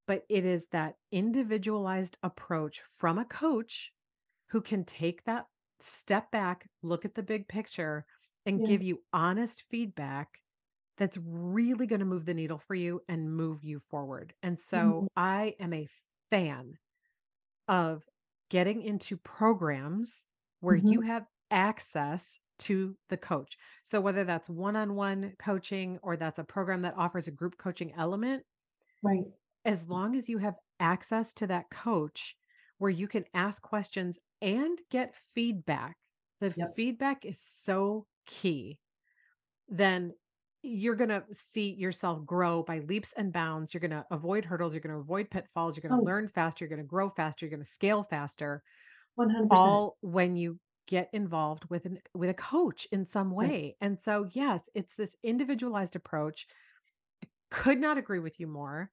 but 0.08 0.26
it 0.30 0.46
is 0.46 0.68
that 0.68 0.98
individualized 1.12 2.18
approach 2.24 2.82
from 2.82 3.18
a 3.18 3.26
coach 3.26 3.94
who 4.50 4.62
can 4.62 4.86
take 4.86 5.24
that 5.26 5.48
step 5.82 6.32
back, 6.32 6.70
look 6.84 7.06
at 7.06 7.16
the 7.16 7.24
big 7.24 7.48
picture, 7.50 8.06
and 8.46 8.64
yeah. 8.64 8.66
give 8.66 8.84
you 8.84 9.04
honest 9.14 9.66
feedback 9.70 10.42
that's 10.98 11.18
really 11.18 11.88
going 11.88 12.00
to 12.02 12.06
move 12.06 12.26
the 12.26 12.34
needle 12.34 12.60
for 12.60 12.76
you 12.76 13.02
and 13.10 13.36
move 13.36 13.64
you 13.64 13.80
forward. 13.80 14.36
And 14.44 14.60
so 14.60 15.10
I 15.18 15.56
am 15.60 15.74
a 15.74 15.88
fan 16.32 16.76
of 17.70 18.04
getting 18.50 18.84
into 18.84 19.18
programs 19.18 20.26
where 20.62 20.76
you 20.78 21.02
mhm, 21.02 21.04
have 21.04 21.28
access 21.52 22.42
to 22.60 22.98
the 23.10 23.18
coach. 23.18 23.58
So 23.86 24.02
whether 24.02 24.26
that's 24.26 24.50
one-on-one 24.50 25.36
coaching 25.40 26.00
or 26.04 26.18
that's 26.18 26.40
a 26.40 26.46
program 26.46 26.84
that 26.84 26.98
offers 26.98 27.30
a 27.30 27.34
group 27.34 27.58
coaching 27.60 27.94
element, 27.96 28.46
Right. 29.02 29.28
as 29.66 29.88
long 29.88 30.16
as 30.16 30.30
you 30.30 30.38
have 30.38 30.56
access 30.80 31.34
to 31.34 31.48
that 31.48 31.70
coach 31.70 32.36
where 32.78 32.92
you 32.92 33.08
can 33.08 33.26
ask 33.34 33.62
questions 33.62 34.18
and 34.42 34.80
get 34.90 35.16
feedback, 35.16 35.98
the 36.40 36.52
Yep. 36.56 36.76
feedback 36.76 37.26
is 37.26 37.42
so 37.42 38.08
key. 38.26 38.80
Then 39.68 40.14
you're 40.62 40.96
going 40.96 41.10
to 41.10 41.24
see 41.32 41.72
yourself 41.74 42.26
grow 42.26 42.64
by 42.64 42.80
leaps 42.80 43.14
and 43.16 43.32
bounds. 43.32 43.74
You're 43.74 43.82
going 43.82 43.92
to 43.92 44.06
avoid 44.12 44.46
hurdles. 44.46 44.74
You're 44.74 44.82
going 44.82 44.96
to 44.96 45.00
avoid 45.02 45.30
pitfalls. 45.32 45.78
You're 45.78 45.90
going 45.90 46.00
to 46.00 46.02
Oh, 46.02 46.04
learn 46.06 46.28
faster. 46.28 46.66
You're 46.66 46.70
going 46.70 46.82
to 46.86 46.88
grow 46.88 47.10
faster. 47.10 47.46
You're 47.46 47.52
going 47.52 47.64
to 47.64 47.70
scale 47.70 48.04
faster 48.04 48.64
100%. 49.18 49.48
all 49.52 49.98
when 50.02 50.36
you 50.36 50.60
get 50.88 51.10
involved 51.14 51.66
with 51.70 51.86
an 51.86 52.00
with 52.16 52.30
a 52.30 52.34
coach 52.34 52.88
in 52.92 53.06
some 53.06 53.32
way. 53.32 53.76
And 53.80 53.98
so 54.04 54.28
yes, 54.32 54.68
it's 54.74 54.96
this 54.96 55.16
individualized 55.24 55.96
approach. 55.96 56.48
I 57.24 57.28
Could 57.52 57.80
not 57.80 57.98
agree 57.98 58.20
with 58.20 58.40
you 58.40 58.48
more. 58.48 58.92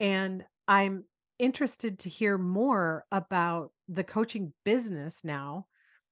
And 0.00 0.44
I'm 0.68 1.04
interested 1.38 1.98
to 2.00 2.08
hear 2.08 2.38
more 2.38 3.04
about 3.10 3.72
the 3.88 4.04
coaching 4.04 4.52
business 4.64 5.24
now 5.24 5.66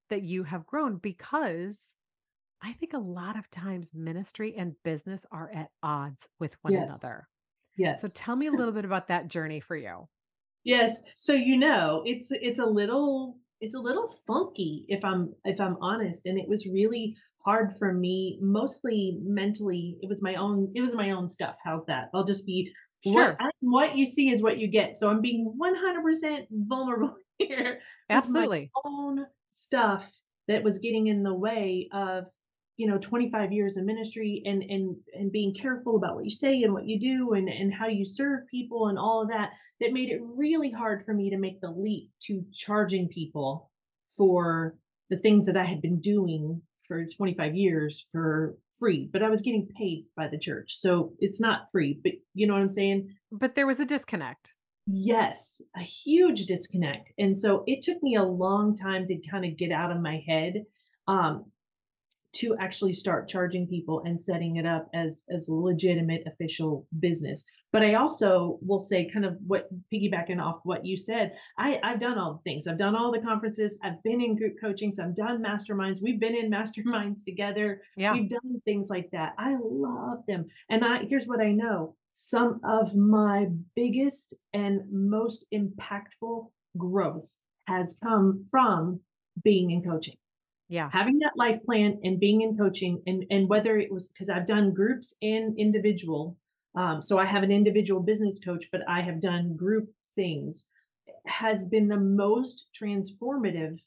that 0.09 0.23
you 0.23 0.43
have 0.45 0.67
grown 0.67 0.97
because 0.97 1.95
I 2.63 2.73
think 2.73 2.93
a 2.95 2.99
lot 2.99 3.37
of 3.39 3.51
times 3.51 3.93
ministry 3.95 4.55
and 4.55 4.83
business 4.83 5.27
are 5.31 5.51
at 5.51 5.71
odds 5.83 6.27
with 6.39 6.55
one 6.63 6.75
Yes. 6.75 6.77
another. 6.77 7.29
Yes. 7.77 8.03
So 8.03 8.09
tell 8.09 8.37
me 8.37 8.47
a 8.49 8.53
little 8.53 8.75
bit 8.75 8.85
about 8.87 9.09
that 9.09 9.29
journey 9.29 9.61
for 9.61 9.77
you. 9.77 10.09
Yes. 10.65 11.03
So 11.19 11.33
you 11.33 11.57
know, 11.57 12.03
it's 12.05 12.29
it's 12.31 12.59
a 12.59 12.67
little 12.67 13.39
it's 13.61 13.75
a 13.75 13.79
little 13.81 14.09
funky 14.27 14.85
if 14.89 15.05
I'm 15.05 15.35
if 15.45 15.61
I'm 15.61 15.77
honest 15.81 16.27
and 16.27 16.39
it 16.39 16.49
was 16.49 16.67
really 16.67 17.17
hard 17.45 17.73
for 17.79 17.93
me 17.95 18.39
mostly 18.43 19.19
mentally. 19.23 19.99
It 20.03 20.09
was 20.09 20.23
my 20.23 20.35
own 20.35 20.71
it 20.75 20.83
was 20.83 20.95
my 20.95 21.11
own 21.11 21.29
stuff. 21.29 21.57
How's 21.65 21.85
that? 21.87 22.09
I'll 22.15 22.25
just 22.25 22.47
be 22.47 22.73
what 23.03 23.29
Sure. 23.29 23.41
I, 23.41 23.51
what 23.61 23.97
you 23.97 24.05
see 24.05 24.31
is 24.31 24.43
what 24.43 24.59
you 24.59 24.69
get. 24.69 24.99
So 24.99 25.09
I'm 25.09 25.23
being 25.23 25.55
100% 25.59 26.49
vulnerable 26.51 27.17
here. 27.39 27.81
It 28.11 28.17
was 28.17 28.31
my 28.31 28.47
Absolutely. 28.49 28.73
own 28.85 29.27
stuff 29.49 30.21
that 30.49 30.63
was 30.63 30.79
getting 30.79 31.07
in 31.07 31.23
the 31.23 31.35
way 31.35 31.89
of 31.93 32.27
you 32.81 32.87
know 32.87 32.97
25 32.97 33.53
years 33.53 33.77
of 33.77 33.85
ministry 33.85 34.43
and 34.47 34.63
and 34.63 34.97
and 35.13 35.31
being 35.31 35.55
careful 35.55 35.97
about 35.97 36.15
what 36.15 36.25
you 36.25 36.31
say 36.31 36.63
and 36.63 36.73
what 36.73 36.87
you 36.87 36.99
do 36.99 37.35
and 37.35 37.47
and 37.47 37.75
how 37.75 37.87
you 37.87 38.07
serve 38.07 38.49
people 38.51 38.89
and 38.89 38.99
all 38.99 39.21
of 39.21 39.29
that 39.29 39.51
that 39.81 39.93
made 39.93 40.09
it 40.09 40.23
really 40.23 40.71
hard 40.71 41.05
for 41.05 41.13
me 41.13 41.29
to 41.29 41.37
make 41.37 41.61
the 41.61 41.71
leap 41.71 42.09
to 42.23 42.43
charging 42.55 43.07
people 43.07 43.71
for 44.17 44.79
the 45.11 45.19
things 45.19 45.45
that 45.45 45.59
I 45.59 45.65
had 45.65 45.83
been 45.83 46.01
doing 46.01 46.63
for 46.89 47.05
25 47.05 47.55
years 47.55 48.07
for 48.11 48.57
free, 48.79 49.11
but 49.13 49.23
I 49.23 49.29
was 49.29 49.43
getting 49.43 49.69
paid 49.77 50.07
by 50.17 50.29
the 50.29 50.39
church. 50.39 50.77
So 50.79 51.13
it's 51.19 51.41
not 51.41 51.71
free, 51.71 52.01
but 52.03 52.13
you 52.33 52.47
know 52.47 52.55
what 52.55 52.63
I'm 52.63 52.69
saying? 52.69 53.15
But 53.31 53.55
there 53.57 53.67
was 53.67 53.79
a 53.79 53.85
disconnect. 53.85 54.55
Yes, 54.87 55.61
a 55.77 55.83
huge 55.83 56.47
disconnect. 56.47 57.13
And 57.19 57.37
so 57.37 57.63
it 57.67 57.83
took 57.83 58.03
me 58.03 58.17
a 58.17 58.23
long 58.23 58.75
time 58.75 59.07
to 59.09 59.21
kind 59.31 59.45
of 59.45 59.59
get 59.59 59.71
out 59.71 59.93
of 59.93 60.01
my 60.01 60.23
head. 60.27 60.65
Um, 61.07 61.45
to 62.33 62.57
actually 62.61 62.93
start 62.93 63.29
charging 63.29 63.67
people 63.67 64.03
and 64.05 64.19
setting 64.19 64.57
it 64.57 64.67
up 64.67 64.89
as 64.95 65.25
as 65.31 65.49
legitimate 65.49 66.23
official 66.27 66.87
business. 67.01 67.45
But 67.73 67.83
I 67.83 67.95
also 67.95 68.59
will 68.63 68.79
say 68.79 69.11
kind 69.11 69.25
of 69.25 69.37
what 69.47 69.69
piggybacking 69.93 70.41
off 70.41 70.61
what 70.65 70.85
you 70.85 70.97
said, 70.97 71.33
I 71.59 71.81
I've 71.83 72.01
done 72.01 72.19
all 72.19 72.35
the 72.35 72.51
things. 72.51 72.67
I've 72.67 72.79
done 72.79 72.95
all 72.95 73.13
the 73.13 73.21
conferences, 73.21 73.79
I've 73.83 74.03
been 74.03 74.21
in 74.21 74.37
group 74.37 74.55
coachings, 74.61 74.99
I've 74.99 75.17
done 75.17 75.43
masterminds, 75.43 76.03
we've 76.03 76.21
been 76.21 76.37
in 76.37 76.51
masterminds 76.51 77.25
together. 77.25 77.83
Yeah. 77.97 78.13
We've 78.13 78.29
done 78.29 78.61
things 78.65 78.89
like 78.89 79.11
that. 79.13 79.35
I 79.39 79.57
love 79.61 80.21
them. 80.29 80.47
And 80.69 80.85
I 80.85 81.05
here's 81.09 81.27
what 81.27 81.41
I 81.41 81.53
know. 81.53 81.97
Some 82.15 82.61
of 82.65 82.95
my 82.95 83.47
biggest 83.75 84.35
and 84.53 84.83
most 84.93 85.47
impactful 85.53 86.49
growth 86.77 87.37
has 87.67 87.97
come 88.03 88.47
from 88.51 89.01
being 89.43 89.71
in 89.71 89.83
coaching 89.83 90.17
Yeah. 90.71 90.89
having 90.93 91.19
that 91.19 91.33
life 91.37 91.59
plan 91.65 91.99
and 92.05 92.21
being 92.21 92.43
in 92.43 92.57
coaching 92.57 93.03
and 93.05 93.25
and 93.29 93.49
whether 93.49 93.77
it 93.77 93.93
was 93.93 94.07
because 94.07 94.31
I've 94.31 94.47
done 94.47 94.73
groups 94.73 95.17
and 95.21 95.59
individual 95.59 96.37
um, 96.77 97.03
so 97.03 97.19
I 97.19 97.27
have 97.27 97.43
an 97.43 97.51
individual 97.51 98.01
business 98.01 98.39
coach 98.39 98.67
but 98.71 98.83
I 98.89 99.01
have 99.01 99.21
done 99.21 99.57
group 99.57 99.89
things 100.15 100.69
has 101.27 101.67
been 101.67 101.89
the 101.89 101.99
most 101.99 102.69
transformative 102.81 103.81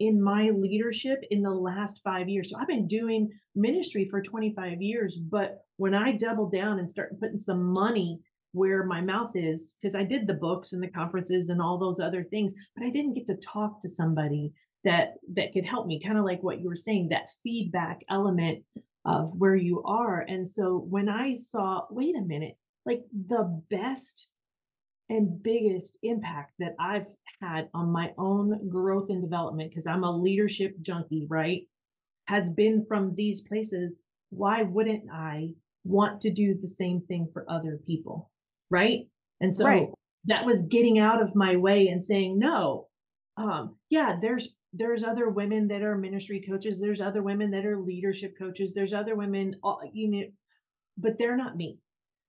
in 0.00 0.20
my 0.20 0.50
leadership 0.50 1.20
in 1.30 1.40
the 1.40 1.50
last 1.50 2.00
5 2.02 2.28
years. 2.28 2.50
So 2.50 2.58
I've 2.58 2.66
been 2.66 2.88
doing 2.88 3.30
ministry 3.54 4.04
for 4.04 4.20
25 4.20 4.82
years 4.82 5.16
but 5.16 5.60
when 5.76 5.94
I 5.94 6.16
double 6.16 6.50
down 6.50 6.80
and 6.80 6.90
start 6.90 7.20
putting 7.20 7.38
some 7.38 7.72
money 7.72 8.18
where 8.50 8.82
my 8.82 9.00
mouth 9.00 9.30
is 9.36 9.76
because 9.80 9.94
I 9.94 10.02
did 10.02 10.26
the 10.26 10.34
books 10.34 10.72
and 10.72 10.82
the 10.82 10.88
conferences 10.88 11.48
and 11.48 11.62
all 11.62 11.78
those 11.78 12.00
other 12.00 12.24
things 12.24 12.54
but 12.76 12.84
I 12.84 12.90
didn't 12.90 13.14
get 13.14 13.28
to 13.28 13.36
talk 13.36 13.80
to 13.82 13.88
somebody 13.88 14.52
that 14.84 15.14
that 15.34 15.52
could 15.52 15.64
help 15.64 15.86
me 15.86 16.00
kind 16.00 16.18
of 16.18 16.24
like 16.24 16.42
what 16.42 16.60
you 16.60 16.68
were 16.68 16.76
saying 16.76 17.08
that 17.08 17.30
feedback 17.42 18.02
element 18.10 18.62
of 19.04 19.30
where 19.36 19.56
you 19.56 19.82
are. 19.82 20.20
And 20.20 20.48
so 20.48 20.78
when 20.88 21.08
i 21.08 21.36
saw 21.36 21.82
wait 21.90 22.16
a 22.16 22.20
minute 22.20 22.56
like 22.86 23.02
the 23.28 23.62
best 23.70 24.28
and 25.10 25.42
biggest 25.42 25.98
impact 26.02 26.52
that 26.58 26.74
i've 26.80 27.06
had 27.42 27.68
on 27.74 27.90
my 27.90 28.10
own 28.16 28.68
growth 28.70 29.10
and 29.10 29.20
development 29.20 29.70
because 29.70 29.86
i'm 29.86 30.02
a 30.02 30.10
leadership 30.10 30.74
junkie 30.80 31.26
right 31.28 31.68
has 32.26 32.48
been 32.48 32.82
from 32.86 33.14
these 33.14 33.42
places 33.42 33.98
why 34.30 34.62
wouldn't 34.62 35.02
i 35.12 35.50
want 35.84 36.20
to 36.22 36.30
do 36.30 36.54
the 36.54 36.68
same 36.68 37.02
thing 37.02 37.28
for 37.32 37.44
other 37.48 37.78
people? 37.86 38.30
Right? 38.70 39.08
And 39.40 39.52
Right. 39.60 39.88
so 39.88 39.94
that 40.26 40.46
was 40.46 40.66
getting 40.66 40.98
out 40.98 41.22
of 41.22 41.36
my 41.36 41.56
way 41.56 41.88
and 41.88 42.02
saying 42.02 42.38
no 42.38 42.88
um 43.36 43.74
yeah 43.90 44.16
there's 44.22 44.54
there's 44.76 45.04
other 45.04 45.28
women 45.28 45.68
that 45.68 45.82
are 45.82 45.96
ministry 45.96 46.44
coaches 46.46 46.80
there's 46.80 47.00
other 47.00 47.22
women 47.22 47.50
that 47.50 47.64
are 47.64 47.78
leadership 47.80 48.34
coaches 48.38 48.74
there's 48.74 48.92
other 48.92 49.14
women 49.14 49.54
all, 49.62 49.80
you 49.92 50.10
know 50.10 50.24
but 50.96 51.18
they're 51.18 51.36
not 51.36 51.56
me. 51.56 51.78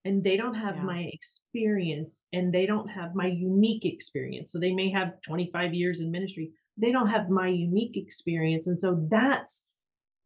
And 0.04 0.24
they 0.24 0.38
don't 0.38 0.54
have 0.56 0.76
Yeah. 0.76 0.84
my 0.84 1.10
experience 1.12 2.26
and 2.32 2.54
they 2.54 2.66
don't 2.66 2.90
have 2.90 3.16
my 3.16 3.28
unique 3.28 3.86
experience. 3.86 4.52
So 4.52 4.60
they 4.60 4.74
may 4.74 4.92
have 4.92 5.20
25 5.22 5.74
years 5.74 6.00
in 6.00 6.12
ministry. 6.12 6.52
They 6.78 6.92
don't 6.92 7.08
have 7.08 7.30
my 7.30 7.48
unique 7.48 7.98
experience. 7.98 8.68
And 8.68 8.78
so 8.78 9.08
that's 9.10 9.66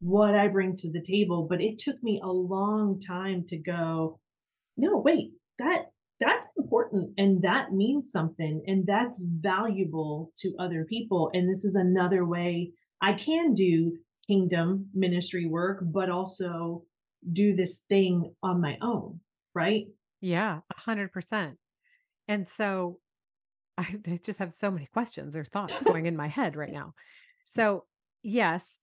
what 0.01 0.33
i 0.35 0.47
bring 0.47 0.75
to 0.77 0.91
the 0.91 1.01
table. 1.01 1.47
But 1.49 1.61
it 1.61 1.79
took 1.79 2.01
me 2.03 2.19
a 2.23 2.31
long 2.31 2.99
time 2.99 3.45
to 3.47 3.57
go 3.57 4.19
no 4.77 4.97
wait 4.97 5.33
that 5.57 5.91
that's 6.19 6.47
important 6.57 7.11
and 7.17 7.41
that 7.43 7.71
means 7.71 8.11
something 8.11 8.61
and 8.67 8.85
that's 8.85 9.21
valuable 9.39 10.31
to 10.39 10.53
other 10.59 10.85
people. 10.85 11.29
And 11.33 11.49
this 11.49 11.63
is 11.63 11.75
another 11.75 12.25
way 12.25 12.71
I 13.01 13.13
can 13.13 13.53
do 13.53 13.97
kingdom 14.27 14.89
ministry 14.93 15.45
work, 15.45 15.79
but 15.81 16.09
also 16.09 16.83
do 17.31 17.55
this 17.55 17.83
thing 17.89 18.33
on 18.43 18.61
my 18.61 18.77
own, 18.81 19.19
right? 19.55 19.85
Yeah, 20.21 20.59
100%. 20.77 21.55
And 22.27 22.47
so 22.47 22.99
I 23.77 23.87
I 24.07 24.19
just 24.23 24.39
have 24.39 24.53
so 24.53 24.69
many 24.69 24.87
questions 24.87 25.35
or 25.35 25.43
thoughts 25.43 25.81
going 25.83 26.05
in 26.05 26.17
my 26.17 26.27
head 26.27 26.55
right 26.55 26.71
now. 26.71 26.93
So, 27.45 27.85
yes, 28.21 28.77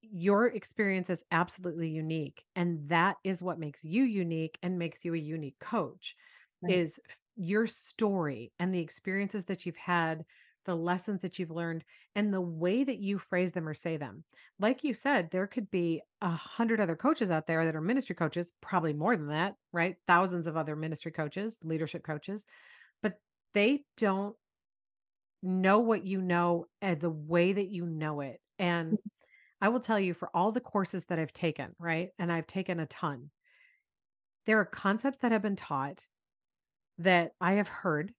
your 0.00 0.46
experience 0.46 1.10
is 1.10 1.22
absolutely 1.30 1.88
unique, 1.88 2.42
and 2.56 2.88
that 2.88 3.16
is 3.24 3.42
what 3.42 3.58
makes 3.58 3.84
you 3.84 4.04
unique 4.04 4.58
and 4.62 4.78
makes 4.78 5.04
you 5.04 5.14
a 5.14 5.18
unique 5.18 5.58
coach 5.60 6.16
Right. 6.62 6.74
is 6.74 7.00
your 7.36 7.66
story 7.66 8.52
and 8.58 8.74
the 8.74 8.80
experiences 8.80 9.44
that 9.44 9.64
you've 9.64 9.76
had, 9.76 10.24
the 10.64 10.74
lessons 10.74 11.20
that 11.22 11.38
you've 11.38 11.50
learned, 11.50 11.84
and 12.14 12.34
the 12.34 12.40
way 12.40 12.84
that 12.84 12.98
you 12.98 13.18
phrase 13.18 13.52
them 13.52 13.68
or 13.68 13.74
say 13.74 13.96
them. 13.96 14.24
Like 14.58 14.82
you 14.82 14.92
said, 14.92 15.30
there 15.30 15.46
could 15.46 15.70
be 15.70 16.02
a 16.20 16.30
hundred 16.30 16.80
other 16.80 16.96
coaches 16.96 17.30
out 17.30 17.46
there 17.46 17.64
that 17.64 17.76
are 17.76 17.80
ministry 17.80 18.16
coaches, 18.16 18.52
probably 18.60 18.92
more 18.92 19.16
than 19.16 19.28
that, 19.28 19.54
right? 19.72 19.96
Thousands 20.06 20.46
of 20.46 20.56
other 20.56 20.74
ministry 20.74 21.12
coaches, 21.12 21.58
leadership 21.62 22.02
coaches, 22.02 22.44
but 23.02 23.20
they 23.54 23.84
don't 23.96 24.34
know 25.42 25.78
what 25.78 26.04
you 26.04 26.20
know 26.20 26.66
and 26.82 27.00
the 27.00 27.10
way 27.10 27.52
that 27.52 27.68
you 27.68 27.86
know 27.86 28.20
it. 28.20 28.40
And 28.58 28.88
mm-hmm. 28.92 29.08
I 29.60 29.68
will 29.68 29.80
tell 29.80 29.98
you 29.98 30.14
for 30.14 30.28
all 30.34 30.52
the 30.52 30.60
courses 30.60 31.04
that 31.06 31.18
I've 31.18 31.32
taken, 31.32 31.74
right? 31.78 32.10
And 32.18 32.32
I've 32.32 32.46
taken 32.46 32.80
a 32.80 32.86
ton, 32.86 33.30
there 34.46 34.58
are 34.58 34.64
concepts 34.64 35.18
that 35.18 35.32
have 35.32 35.42
been 35.42 35.56
taught 35.56 36.04
that 36.98 37.34
I 37.40 37.54
have 37.54 37.68
heard 37.68 38.14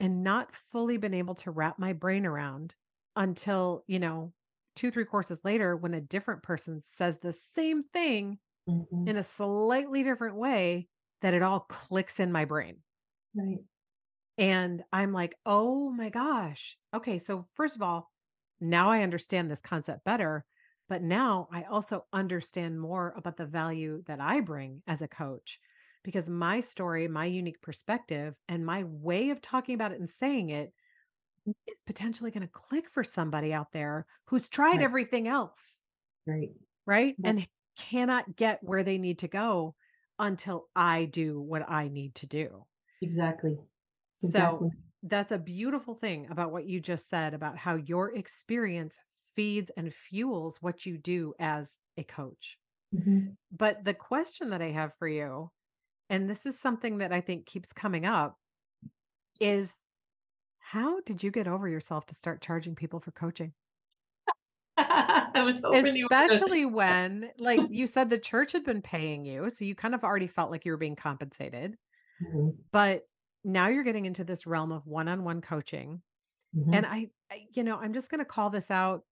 and 0.00 0.22
not 0.22 0.54
fully 0.54 0.96
been 0.96 1.14
able 1.14 1.34
to 1.36 1.50
wrap 1.50 1.78
my 1.78 1.92
brain 1.92 2.26
around 2.26 2.74
until, 3.16 3.84
you 3.86 3.98
know, 3.98 4.34
2, 4.76 4.90
3 4.90 5.04
courses 5.04 5.40
later 5.44 5.76
when 5.76 5.94
a 5.94 6.00
different 6.00 6.42
person 6.42 6.82
says 6.82 7.18
the 7.18 7.32
same 7.32 7.82
thing 7.82 8.38
Mhm. 8.66 9.08
in 9.08 9.16
a 9.16 9.22
slightly 9.24 10.02
different 10.04 10.36
way 10.36 10.88
that 11.22 11.34
it 11.34 11.42
all 11.42 11.60
clicks 11.62 12.20
in 12.20 12.32
my 12.32 12.44
brain. 12.46 12.82
Right. 13.34 13.64
And 14.38 14.84
I'm 14.92 15.12
like, 15.12 15.38
"Oh 15.44 15.90
my 15.90 16.08
gosh. 16.10 16.78
Okay, 16.94 17.18
so 17.18 17.48
first 17.54 17.76
of 17.76 17.82
all, 17.82 18.10
now 18.60 18.90
I 18.90 19.02
understand 19.02 19.50
this 19.50 19.60
concept 19.60 20.04
better, 20.04 20.46
but 20.88 21.02
now 21.02 21.48
I 21.52 21.64
also 21.64 22.06
understand 22.12 22.80
more 22.80 23.12
about 23.16 23.36
the 23.36 23.46
value 23.46 24.02
that 24.06 24.20
I 24.20 24.40
bring 24.40 24.82
as 24.86 25.02
a 25.02 25.08
coach 25.08 25.60
because 26.02 26.28
my 26.28 26.60
story, 26.60 27.08
my 27.08 27.26
unique 27.26 27.60
perspective, 27.62 28.36
and 28.48 28.64
my 28.66 28.84
way 28.84 29.30
of 29.30 29.40
talking 29.40 29.74
about 29.74 29.92
it 29.92 30.00
and 30.00 30.10
saying 30.10 30.50
it 30.50 30.72
is 31.66 31.82
potentially 31.82 32.30
going 32.30 32.42
to 32.42 32.48
click 32.48 32.90
for 32.90 33.04
somebody 33.04 33.52
out 33.52 33.72
there 33.72 34.06
who's 34.26 34.48
tried 34.48 34.80
Right. 34.80 34.82
everything 34.82 35.28
else, 35.28 35.80
Right. 36.26 36.52
right? 36.86 37.16
And 37.22 37.46
cannot 37.76 38.34
get 38.36 38.62
where 38.62 38.82
they 38.82 38.98
need 38.98 39.20
to 39.20 39.28
go 39.28 39.76
until 40.18 40.68
I 40.74 41.04
do 41.04 41.40
what 41.40 41.68
I 41.68 41.88
need 41.88 42.16
to 42.16 42.26
do. 42.26 42.66
exactly. 43.00 43.58
So 44.20 44.68
that's 45.02 45.32
a 45.32 45.38
beautiful 45.38 45.94
thing 45.94 46.28
about 46.30 46.50
what 46.52 46.66
you 46.66 46.80
just 46.80 47.08
said 47.08 47.34
about 47.34 47.56
how 47.56 47.76
your 47.76 48.14
experience 48.14 49.00
feeds 49.14 49.70
and 49.76 49.94
fuels 49.94 50.60
what 50.60 50.84
you 50.86 50.98
do 50.98 51.34
as 51.38 51.78
a 51.96 52.02
coach. 52.04 52.58
Mhm. 52.92 53.36
But 53.52 53.84
the 53.84 53.94
question 53.94 54.50
that 54.50 54.62
I 54.62 54.70
have 54.72 54.94
for 54.98 55.08
you, 55.08 55.52
and 56.10 56.28
this 56.28 56.46
is 56.46 56.58
something 56.58 56.98
that 56.98 57.12
I 57.12 57.20
think 57.20 57.46
keeps 57.46 57.72
coming 57.72 58.06
up, 58.06 58.38
is 59.40 59.76
how 60.58 61.00
did 61.02 61.22
you 61.22 61.30
get 61.32 61.48
over 61.48 61.68
yourself 61.68 62.06
to 62.06 62.14
start 62.16 62.42
charging 62.42 62.74
people 62.76 63.00
for 63.00 63.12
coaching? 63.12 63.54
I 64.76 65.42
was 65.44 65.64
Especially 65.72 66.64
when, 66.66 67.30
like 67.38 67.66
you 67.68 67.86
said, 67.86 68.10
the 68.10 68.18
church 68.18 68.52
had 68.52 68.64
been 68.64 68.82
paying 68.82 69.24
you. 69.24 69.50
So 69.50 69.64
you 69.64 69.74
kind 69.74 69.94
of 69.94 70.04
already 70.04 70.26
felt 70.26 70.50
like 70.50 70.64
you 70.64 70.72
were 70.72 70.78
being 70.78 70.96
compensated. 70.96 71.76
Mhm. 72.20 72.68
But 72.72 73.08
now 73.44 73.68
you're 73.68 73.84
getting 73.84 74.06
into 74.06 74.24
this 74.24 74.46
realm 74.46 74.72
of 74.72 74.86
one 74.86 75.08
on 75.08 75.24
one 75.24 75.42
coaching. 75.42 76.02
And 76.72 76.86
Mhm. 76.86 76.86
I, 76.86 77.10
I, 77.30 77.48
you 77.54 77.64
know, 77.64 77.78
I'm 77.78 77.94
just 77.94 78.10
going 78.10 78.20
to 78.20 78.26
call 78.26 78.50
this 78.50 78.70
out. 78.70 79.04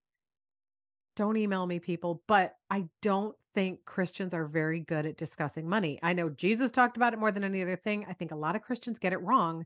Don't 1.16 1.37
email 1.37 1.66
me, 1.66 1.80
people, 1.80 2.22
but 2.26 2.56
I 2.70 2.88
don't 3.00 3.37
think 3.57 3.85
Christians 3.87 4.35
are 4.35 4.47
very 4.47 4.81
good 4.81 5.07
at 5.07 5.16
discussing 5.16 5.69
money. 5.69 5.99
I 6.03 6.12
know 6.12 6.29
Jesus 6.29 6.71
talked 6.71 6.97
about 6.97 7.14
it 7.14 7.19
more 7.19 7.33
than 7.33 7.45
any 7.45 7.62
other 7.62 7.77
thing. 7.77 8.07
I 8.09 8.12
think 8.12 8.31
a 8.31 8.37
lot 8.37 8.55
of 8.57 8.62
Christians 8.62 9.01
get 9.01 9.14
it 9.14 9.23
wrong 9.23 9.64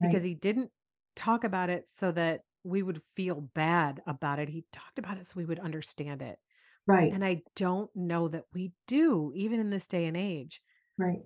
because 0.00 0.22
Right. 0.22 0.30
he 0.30 0.34
didn't 0.34 0.70
talk 1.14 1.44
about 1.44 1.70
it 1.70 1.84
so 1.92 2.12
that 2.12 2.40
we 2.64 2.82
would 2.82 3.02
feel 3.14 3.42
bad 3.54 4.02
about 4.06 4.38
it. 4.40 4.48
He 4.48 4.64
talked 4.72 4.98
about 4.98 5.18
it 5.18 5.28
so 5.28 5.34
we 5.36 5.44
would 5.44 5.60
understand 5.60 6.22
it. 6.22 6.38
Right. 6.86 7.12
And 7.12 7.24
I 7.24 7.42
don't 7.54 7.90
know 7.94 8.28
that 8.28 8.44
we 8.54 8.72
do, 8.86 9.32
even 9.34 9.60
in 9.60 9.70
this 9.70 9.86
day 9.86 10.06
and 10.06 10.16
age. 10.16 10.62
Right. 10.98 11.24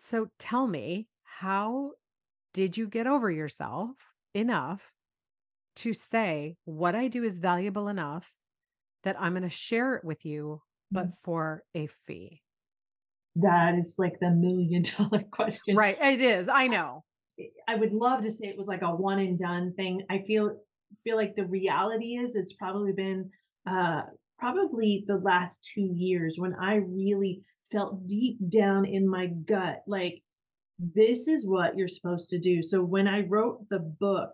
So 0.00 0.28
tell 0.38 0.66
me, 0.66 1.08
how 1.24 1.92
did 2.54 2.76
you 2.76 2.88
get 2.88 3.06
over 3.06 3.30
yourself 3.30 3.90
enough 4.34 4.82
to 5.76 5.92
say, 5.92 6.56
what 6.64 6.94
I 6.94 7.08
do 7.08 7.22
is 7.24 7.38
valuable 7.38 7.88
enough 7.88 8.32
that 9.04 9.20
I'm 9.20 9.32
going 9.32 9.42
to 9.44 9.50
share 9.50 9.94
it 9.94 10.04
with 10.04 10.24
you. 10.24 10.60
But 10.90 11.14
for 11.14 11.64
a 11.74 11.88
fee? 12.06 12.42
That 13.36 13.76
is 13.78 13.94
like 13.98 14.18
the 14.20 14.30
million 14.30 14.82
dollar 14.98 15.24
question. 15.30 15.76
Right. 15.76 15.96
It 16.00 16.20
is. 16.20 16.48
I 16.48 16.66
know. 16.66 17.04
I 17.68 17.76
would 17.76 17.92
love 17.92 18.22
to 18.22 18.30
say 18.30 18.48
it 18.48 18.58
was 18.58 18.66
like 18.66 18.82
a 18.82 18.94
one 18.94 19.20
and 19.20 19.38
done 19.38 19.72
thing. 19.76 20.02
I 20.10 20.22
feel 20.26 20.56
feel 21.04 21.16
like 21.16 21.36
the 21.36 21.44
reality 21.44 22.16
is 22.16 22.34
it's 22.34 22.54
probably 22.54 22.92
been 22.92 23.30
uh 23.70 24.02
probably 24.38 25.04
the 25.06 25.18
last 25.18 25.58
2 25.74 25.80
years 25.94 26.36
when 26.38 26.54
I 26.54 26.76
really 26.76 27.42
felt 27.70 28.06
deep 28.06 28.38
down 28.48 28.86
in 28.86 29.06
my 29.06 29.26
gut 29.26 29.82
like 29.86 30.22
this 30.78 31.28
is 31.28 31.46
what 31.46 31.76
you're 31.76 31.88
supposed 31.88 32.30
to 32.30 32.38
do. 32.38 32.62
So 32.62 32.82
when 32.82 33.08
I 33.08 33.22
wrote 33.22 33.68
the 33.68 33.80
book, 33.80 34.30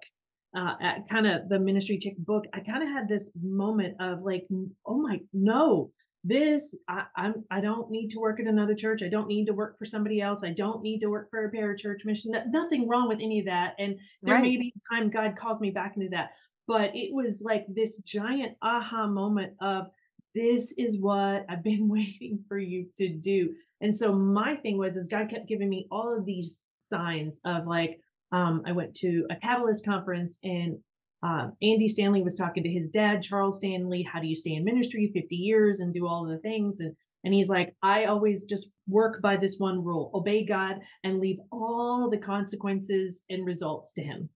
uh, 0.57 0.75
at 0.81 1.09
kind 1.09 1.27
of 1.27 1.49
the 1.49 1.59
ministry 1.59 1.99
chick 1.99 2.17
book, 2.19 2.45
I 2.53 2.61
kind 2.61 2.83
of 2.83 2.88
had 2.88 3.09
this 3.09 3.33
moment 3.43 3.97
of 4.01 4.23
like, 4.23 4.47
oh 4.87 5.01
my, 5.01 5.19
no, 5.33 5.90
this 6.25 6.75
I, 6.89 7.05
I'm 7.17 7.45
I 7.51 7.61
don't 7.61 7.91
need 7.91 8.09
to 8.11 8.19
work 8.19 8.41
at 8.41 8.47
another 8.47 8.75
church. 8.75 9.03
I 9.03 9.09
don't 9.09 9.29
need 9.29 9.47
to 9.47 9.53
work 9.53 9.79
for 9.79 9.85
somebody 9.85 10.21
else. 10.21 10.43
I 10.43 10.53
don't 10.53 10.83
need 10.83 11.01
to 11.01 11.09
work 11.09 11.31
for 11.31 11.45
a 11.45 11.53
parachurch 11.53 12.05
mission. 12.05 12.33
No- 12.33 12.45
nothing 12.47 12.89
wrong 12.89 13.09
with 13.09 13.19
any 13.21 13.41
of 13.41 13.47
that. 13.47 13.75
And 13.79 13.97
there 14.23 14.35
Right. 14.37 14.43
may 14.43 14.57
be 14.57 14.73
a 14.75 14.95
time 14.95 15.11
God 15.11 15.37
calls 15.37 15.61
me 15.61 15.71
back 15.71 15.97
into 15.97 16.09
that. 16.11 16.31
But 16.67 16.93
it 16.97 17.13
was 17.15 17.43
like 17.43 17.67
this 17.69 17.99
giant 17.99 18.57
aha 18.63 19.07
moment 19.07 19.53
of 19.61 19.89
this 20.35 20.73
is 20.79 20.99
what 20.99 21.45
I've 21.49 21.63
been 21.63 21.89
waiting 21.97 22.43
for 22.49 22.59
you 22.59 22.87
to 22.99 23.09
do 23.09 23.55
and 23.81 23.95
so 23.95 24.15
my 24.15 24.57
thing 24.57 24.79
was 24.79 24.97
is 24.97 25.09
God 25.09 25.29
kept 25.29 25.47
giving 25.47 25.69
me 25.69 25.87
all 25.91 26.17
of 26.17 26.25
these 26.25 26.75
signs 26.91 27.41
of 27.45 27.67
like 27.67 28.01
um, 28.33 28.63
I 28.67 28.73
went 28.73 28.95
to 28.97 29.27
a 29.31 29.37
Catalyst 29.37 29.85
conference 29.85 30.39
and 30.43 30.79
uh, 31.25 31.49
Andy 31.63 31.89
Stanley 31.89 32.23
was 32.23 32.37
talking 32.37 32.63
to 32.63 32.69
his 32.69 32.91
dad, 32.91 33.23
Charles 33.23 33.57
Stanley. 33.57 34.03
How 34.03 34.21
do 34.21 34.27
you 34.27 34.37
stay 34.37 34.53
in 34.53 34.65
ministry 34.65 35.11
50 35.15 35.35
years 35.35 35.81
and 35.81 35.95
do 35.95 36.07
all 36.07 36.27
the 36.27 36.39
things? 36.39 36.81
And 36.81 36.95
and 37.25 37.33
he's 37.33 37.49
like, 37.49 37.75
I 37.83 38.05
always 38.05 38.45
just 38.45 38.69
work 38.87 39.23
by 39.23 39.39
this 39.39 39.55
one 39.57 39.83
rule: 39.83 40.11
obey 40.15 40.45
God 40.45 40.81
and 41.03 41.21
leave 41.21 41.39
all 41.51 42.11
the 42.11 42.19
consequences 42.19 43.25
and 43.31 43.47
results 43.47 43.95
to 43.95 44.03
Him. 44.03 44.29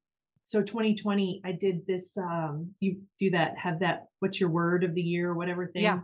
So 0.47 0.63
2020, 0.63 1.43
I 1.45 1.53
did 1.53 1.87
this. 1.87 2.17
Um, 2.17 2.73
you 2.81 3.03
do 3.19 3.29
that, 3.31 3.59
have 3.59 3.81
that. 3.81 4.07
What's 4.21 4.41
your 4.41 4.49
word 4.49 4.83
of 4.83 4.95
the 4.95 5.03
year 5.03 5.29
or 5.29 5.35
whatever 5.35 5.67
thing. 5.67 5.83
Yeah. 5.83 6.01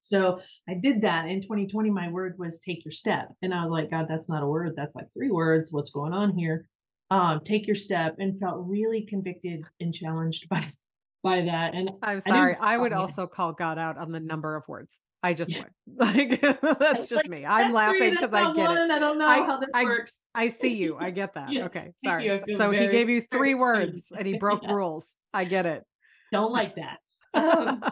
So 0.00 0.40
I 0.68 0.74
did 0.74 1.00
that 1.00 1.26
in 1.28 1.40
2020. 1.40 1.90
My 1.90 2.10
word 2.10 2.34
was 2.38 2.60
take 2.60 2.84
your 2.84 2.92
step. 2.92 3.28
And 3.40 3.54
I 3.54 3.64
was 3.64 3.72
like, 3.72 3.90
God, 3.90 4.06
that's 4.08 4.28
not 4.28 4.42
a 4.42 4.46
word. 4.46 4.74
That's 4.76 4.94
like 4.94 5.06
three 5.12 5.30
words. 5.30 5.72
What's 5.72 5.90
going 5.90 6.12
on 6.12 6.36
here? 6.36 6.68
Um, 7.10 7.40
take 7.44 7.66
your 7.66 7.76
step 7.76 8.16
and 8.18 8.38
felt 8.38 8.66
really 8.66 9.06
convicted 9.06 9.64
and 9.80 9.94
challenged 9.94 10.48
by 10.48 10.68
by 11.22 11.40
that. 11.40 11.74
And 11.74 11.90
I'm 12.02 12.20
sorry. 12.20 12.56
I 12.60 12.76
would 12.76 12.92
yeah, 12.92 12.98
also 12.98 13.26
call 13.26 13.52
God 13.52 13.78
out 13.78 13.98
on 13.98 14.12
the 14.12 14.20
number 14.20 14.56
of 14.56 14.66
words. 14.68 14.94
I 15.22 15.34
just 15.34 15.50
yeah. 15.50 15.64
Like 15.96 16.40
that's 16.40 17.08
just 17.08 17.24
like, 17.24 17.28
me. 17.28 17.44
I'm 17.44 17.72
laughing 17.72 18.10
because 18.10 18.32
I 18.32 18.52
get 18.52 18.70
it. 18.70 18.90
I 18.90 18.98
don't 18.98 19.18
know 19.18 19.26
I 19.26 19.38
how 19.38 19.58
this 19.58 19.68
I 19.74 19.84
works. 19.84 20.24
I 20.34 20.48
see 20.60 20.76
you. 20.76 20.96
I 20.98 21.10
get 21.10 21.34
that. 21.34 21.48
Okay. 21.50 21.92
Sorry. 22.04 22.42
So 22.56 22.70
he 22.70 22.86
gave 22.88 23.08
you 23.08 23.22
three 23.22 23.54
words 23.54 24.12
and 24.16 24.26
he 24.26 24.38
broke 24.38 24.62
yeah. 24.62 24.72
rules. 24.72 25.12
I 25.32 25.44
get 25.44 25.66
it. 25.66 25.82
Don't 26.30 26.52
like 26.52 26.76
that. 26.76 26.98
Um, 27.34 27.82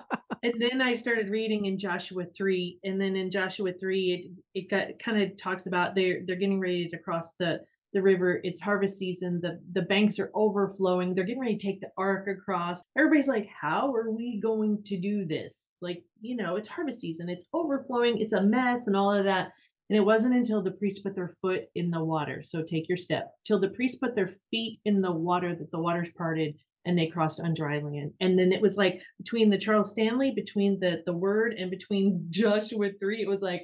and 0.42 0.54
then 0.58 0.80
I 0.80 0.94
started 0.94 1.28
reading 1.28 1.66
in 1.66 1.78
Joshua 1.78 2.24
3 2.36 2.78
and 2.84 3.00
then 3.00 3.16
in 3.16 3.30
Joshua 3.30 3.72
3 3.78 4.32
it 4.54 4.60
it 4.60 4.70
got 4.70 4.98
kind 5.04 5.22
of 5.22 5.36
talks 5.36 5.66
about 5.66 5.94
they're 5.94 6.20
they're 6.26 6.36
getting 6.36 6.60
ready 6.60 6.88
to 6.88 6.98
cross 6.98 7.34
the 7.38 7.58
the 7.96 8.02
river 8.02 8.40
it's 8.44 8.60
harvest 8.60 8.98
season 8.98 9.40
the 9.40 9.58
the 9.72 9.82
banks 9.82 10.18
are 10.18 10.30
overflowing 10.34 11.14
they're 11.14 11.24
getting 11.24 11.40
ready 11.40 11.56
to 11.56 11.66
take 11.66 11.80
the 11.80 11.88
ark 11.96 12.28
across 12.28 12.82
everybody's 12.96 13.26
like 13.26 13.48
how 13.60 13.94
are 13.94 14.10
we 14.10 14.38
going 14.38 14.82
to 14.84 15.00
do 15.00 15.24
this 15.24 15.76
like 15.80 16.02
you 16.20 16.36
know 16.36 16.56
it's 16.56 16.68
harvest 16.68 17.00
season 17.00 17.30
it's 17.30 17.46
overflowing 17.54 18.18
it's 18.18 18.34
a 18.34 18.42
mess 18.42 18.86
and 18.86 18.94
all 18.94 19.12
of 19.12 19.24
that 19.24 19.48
And 19.88 19.96
it 19.96 20.04
wasn't 20.04 20.34
until 20.34 20.62
the 20.62 20.72
priest 20.72 21.02
put 21.02 21.14
their 21.14 21.28
foot 21.28 21.62
in 21.74 21.90
the 21.90 22.02
water. 22.02 22.42
So 22.42 22.62
take 22.62 22.88
your 22.88 22.98
step 22.98 23.30
till 23.46 23.60
the 23.60 23.68
priest 23.68 24.00
put 24.00 24.14
their 24.14 24.30
feet 24.50 24.80
in 24.84 25.00
the 25.00 25.12
water 25.12 25.54
that 25.54 25.70
the 25.70 25.78
waters 25.78 26.10
parted 26.16 26.54
and 26.84 26.96
they 26.96 27.08
crossed 27.08 27.40
on 27.40 27.54
dry 27.54 27.78
land. 27.78 28.12
And 28.20 28.38
then 28.38 28.52
it 28.52 28.60
was 28.60 28.76
like 28.76 29.00
between 29.18 29.50
the 29.50 29.58
Charles 29.58 29.90
Stanley, 29.90 30.32
between 30.34 30.78
the 30.80 31.02
the 31.06 31.12
word 31.12 31.54
and 31.54 31.70
between 31.70 32.26
Joshua 32.30 32.90
3, 32.98 33.22
it 33.22 33.28
was 33.28 33.42
like, 33.42 33.62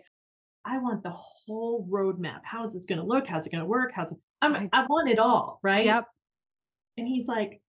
I 0.65 0.79
want 0.79 1.03
the 1.03 1.11
whole 1.11 1.89
roadmap. 1.91 2.41
How 2.45 2.65
is 2.65 2.73
this 2.73 2.87
going 2.87 3.01
to 3.01 3.07
look? 3.07 3.27
How's 3.27 3.47
it 3.47 3.51
going 3.51 3.63
to 3.63 3.69
work? 3.69 3.91
How's 3.95 4.13
it? 4.13 4.19
I'm, 4.41 4.55
I, 4.55 4.69
I 4.73 4.87
want 4.87 5.11
it 5.11 5.19
all, 5.19 5.59
right? 5.63 5.85
Yep. 5.85 6.05
And 6.97 7.09
he's 7.09 7.27
like, 7.27 7.61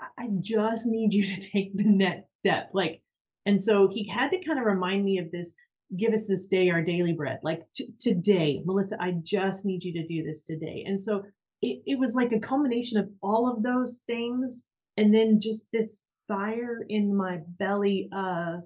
I 0.00 0.28
just 0.40 0.86
need 0.86 1.14
you 1.14 1.24
to 1.34 1.40
take 1.40 1.76
the 1.76 1.86
next 1.88 2.38
step. 2.38 2.70
Like, 2.72 3.02
and 3.46 3.62
so 3.62 3.88
he 3.88 4.08
had 4.08 4.30
to 4.30 4.44
kind 4.44 4.58
of 4.58 4.66
remind 4.66 5.04
me 5.04 5.18
of 5.18 5.30
this 5.30 5.54
give 5.96 6.12
us 6.12 6.26
this 6.26 6.48
day 6.48 6.70
our 6.70 6.82
daily 6.82 7.12
bread. 7.12 7.38
Like 7.42 7.62
t- 7.74 7.92
today, 7.98 8.62
Melissa, 8.64 8.96
I 9.00 9.12
just 9.22 9.64
need 9.64 9.84
you 9.84 9.92
to 9.94 10.06
do 10.06 10.22
this 10.22 10.42
today. 10.42 10.84
And 10.86 11.00
so 11.00 11.22
it, 11.62 11.82
it 11.86 11.98
was 11.98 12.14
like 12.14 12.32
a 12.32 12.40
culmination 12.40 12.98
of 12.98 13.08
all 13.22 13.50
of 13.50 13.62
those 13.62 14.02
things. 14.06 14.64
And 14.96 15.14
then 15.14 15.38
just 15.40 15.64
this 15.72 16.00
fire 16.26 16.84
in 16.88 17.16
my 17.16 17.38
belly 17.58 18.10
of, 18.12 18.60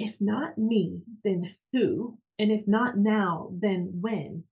if 0.00 0.16
not 0.18 0.56
me, 0.56 1.02
then 1.24 1.54
who? 1.72 2.18
And 2.38 2.50
if 2.50 2.66
not 2.66 2.96
now, 2.96 3.50
then 3.52 3.98
when? 4.00 4.44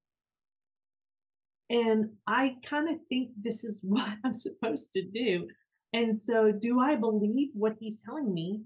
And 1.71 2.11
I 2.27 2.57
kind 2.65 2.89
of 2.91 2.97
think 3.09 3.31
this 3.41 3.65
is 3.65 3.81
what 3.83 4.11
I'm 4.25 4.35
supposed 4.35 4.93
to 4.93 5.03
do. 5.03 5.49
And 5.95 6.21
so, 6.21 6.53
do 6.53 6.81
I 6.81 6.97
believe 6.97 7.49
what 7.55 7.77
he's 7.81 8.03
telling 8.03 8.33
me? 8.33 8.63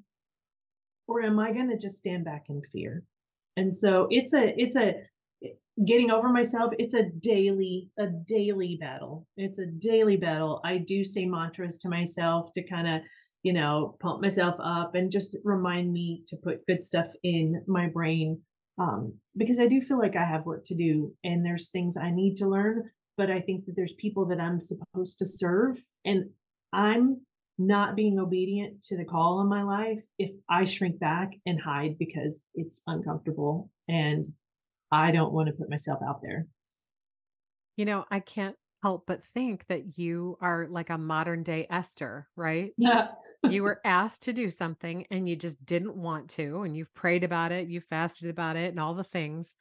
Or 1.06 1.22
am 1.22 1.38
I 1.38 1.52
going 1.52 1.70
to 1.70 1.78
just 1.78 1.98
stand 1.98 2.24
back 2.24 2.46
in 2.48 2.62
fear? 2.72 3.04
And 3.56 3.74
so 3.74 4.08
it's 4.10 4.34
a, 4.34 4.60
it's 4.60 4.76
a, 4.76 4.94
getting 5.86 6.10
over 6.10 6.28
myself 6.28 6.70
it's 6.78 6.92
a 6.92 7.04
daily 7.20 7.88
a 7.98 8.06
daily 8.06 8.76
battle 8.78 9.26
it's 9.38 9.58
a 9.58 9.64
daily 9.64 10.16
battle 10.16 10.60
i 10.66 10.76
do 10.76 11.02
say 11.02 11.24
mantras 11.24 11.78
to 11.78 11.88
myself 11.88 12.52
to 12.52 12.62
kind 12.62 12.86
of 12.86 13.00
you 13.42 13.52
know 13.52 13.96
pump 14.00 14.20
myself 14.20 14.56
up 14.62 14.94
and 14.94 15.10
just 15.10 15.36
remind 15.44 15.92
me 15.92 16.22
to 16.28 16.36
put 16.36 16.66
good 16.66 16.82
stuff 16.82 17.08
in 17.22 17.62
my 17.66 17.88
brain 17.88 18.40
um, 18.78 19.14
because 19.36 19.60
i 19.60 19.66
do 19.66 19.80
feel 19.80 19.98
like 19.98 20.16
i 20.16 20.24
have 20.24 20.46
work 20.46 20.64
to 20.64 20.74
do 20.74 21.12
and 21.24 21.44
there's 21.44 21.70
things 21.70 21.96
i 21.96 22.10
need 22.10 22.36
to 22.36 22.48
learn 22.48 22.90
but 23.16 23.30
I 23.30 23.40
think 23.40 23.66
that 23.66 23.76
there's 23.76 23.92
people 23.92 24.26
that 24.26 24.40
I'm 24.40 24.60
supposed 24.60 25.18
to 25.18 25.26
serve 25.26 25.76
and 26.04 26.30
I'm 26.72 27.20
not 27.58 27.96
being 27.96 28.18
obedient 28.18 28.82
to 28.84 28.96
the 28.96 29.04
call 29.04 29.40
in 29.40 29.48
my 29.48 29.62
life 29.62 30.00
if 30.18 30.30
I 30.48 30.64
shrink 30.64 30.98
back 30.98 31.32
and 31.44 31.60
hide 31.60 31.98
because 31.98 32.46
it's 32.54 32.82
uncomfortable 32.86 33.70
and 33.88 34.26
I 34.90 35.10
don't 35.10 35.32
want 35.32 35.48
to 35.48 35.52
put 35.52 35.70
myself 35.70 36.00
out 36.06 36.20
there. 36.22 36.46
You 37.76 37.84
know, 37.84 38.04
I 38.10 38.20
can't 38.20 38.56
help 38.82 39.06
but 39.06 39.24
think 39.24 39.66
that 39.68 39.98
you 39.98 40.36
are 40.40 40.66
like 40.68 40.90
a 40.90 40.98
modern 40.98 41.42
day 41.42 41.66
Esther, 41.70 42.28
right? 42.36 42.74
Yeah. 42.76 43.14
you 43.44 43.62
were 43.64 43.80
asked 43.84 44.22
to 44.24 44.32
do 44.34 44.50
something 44.50 45.06
and 45.10 45.28
you 45.28 45.36
just 45.36 45.64
didn't 45.66 45.96
want 45.96 46.30
to, 46.30 46.62
and 46.62 46.76
you've 46.76 46.94
prayed 46.94 47.24
about 47.24 47.52
it, 47.52 47.68
you 47.68 47.80
fasted 47.80 48.30
about 48.30 48.56
it, 48.56 48.70
and 48.70 48.80
all 48.80 48.94
the 48.94 49.04
things. 49.04 49.54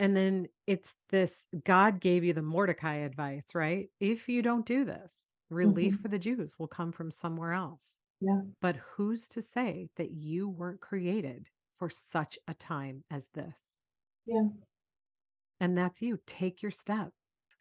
And 0.00 0.16
then 0.16 0.48
it's 0.66 0.96
this 1.10 1.44
God 1.64 2.00
gave 2.00 2.24
you 2.24 2.32
the 2.32 2.42
Mordecai 2.42 2.96
advice, 2.96 3.54
right? 3.54 3.90
If 4.00 4.28
you 4.28 4.42
don't 4.42 4.66
do 4.66 4.84
this, 4.84 5.26
relief 5.50 5.96
Mhm. 5.96 5.98
for 5.98 6.08
the 6.08 6.18
Jews 6.18 6.58
will 6.58 6.68
come 6.68 6.92
from 6.92 7.10
somewhere 7.12 7.52
else. 7.52 7.92
Yeah. 8.20 8.42
But 8.62 8.76
who's 8.76 9.28
to 9.30 9.42
say 9.42 9.90
that 9.96 10.12
you 10.12 10.48
weren't 10.48 10.80
created 10.80 11.48
for 11.78 11.90
such 11.90 12.38
a 12.48 12.54
time 12.54 13.04
as 13.10 13.28
this? 13.34 13.56
Yeah. 14.26 14.48
And 15.60 15.78
that's 15.78 16.02
you. 16.02 16.18
Take 16.26 16.60
your 16.60 16.72
step. 16.72 17.14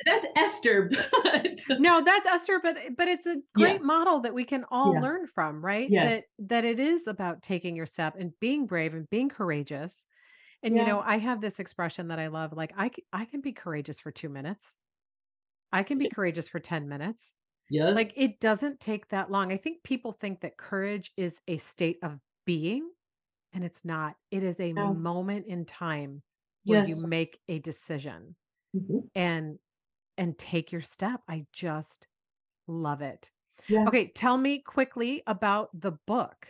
That's 0.06 0.26
Esther, 0.36 0.90
but 1.24 1.60
No, 1.78 2.04
that's 2.04 2.26
Esther, 2.26 2.60
but 2.62 2.78
but 2.98 3.08
it's 3.08 3.26
a 3.26 3.38
yeah. 3.54 3.78
great 3.78 3.82
model 3.82 4.20
that 4.22 4.34
we 4.34 4.44
can 4.44 4.66
all 4.70 5.00
Yeah. 5.00 5.00
learn 5.00 5.28
from, 5.28 5.64
right? 5.64 5.94
That 6.02 6.26
Yes. 6.26 6.40
that 6.40 6.66
it 6.66 6.80
is 6.80 7.08
about 7.08 7.42
taking 7.42 7.76
your 7.76 7.86
step 7.86 8.16
and 8.20 8.38
being 8.40 8.66
brave 8.68 8.94
and 8.94 9.10
being 9.10 9.30
courageous 9.30 10.06
And 10.64 10.78
you 10.78 10.86
know, 10.86 11.02
I 11.02 11.18
have 11.20 11.42
this 11.42 11.60
expression 11.60 12.10
that 12.10 12.20
I 12.20 12.28
love 12.30 12.54
like 12.54 12.74
I 12.78 12.92
I 13.14 13.26
can 13.26 13.42
be 13.42 13.54
courageous 13.54 14.00
for 14.02 14.12
2 14.12 14.30
minutes. 14.30 14.74
I 15.74 15.84
can 15.84 15.98
be 16.00 16.08
courageous 16.08 16.50
for 16.50 16.60
10 16.60 16.90
minutes. 16.90 17.34
Yes. 17.70 18.06
Like 18.06 18.14
it 18.18 18.40
doesn't 18.42 18.80
take 18.82 19.10
that 19.10 19.32
long. 19.32 19.52
I 19.54 19.58
think 19.58 19.84
people 19.84 20.14
think 20.14 20.42
that 20.42 20.58
courage 20.58 21.14
is 21.18 21.42
a 21.48 21.58
state 21.60 22.00
of 22.04 22.20
being 22.46 22.92
and 23.54 23.64
it's 23.66 23.86
not. 23.86 24.18
It 24.32 24.44
is 24.44 24.60
a 24.60 24.74
Yeah. 24.76 24.94
moment 24.94 25.48
in 25.48 25.66
time 25.66 26.24
where 26.66 26.80
you 26.80 26.96
make 26.98 27.40
a 27.50 27.60
decision 27.60 28.36
Mhm. 28.74 29.10
and 29.16 29.60
and 30.19 30.38
take 30.38 30.71
your 30.71 30.82
step. 30.82 31.21
I 31.27 31.45
just 31.51 32.05
love 32.67 33.01
it. 33.01 33.32
Yeah. 33.67 33.86
Okay, 33.88 34.12
tell 34.13 34.38
me 34.38 34.60
quickly 34.60 35.23
about 35.25 35.69
the 35.73 35.93
book. 36.05 36.47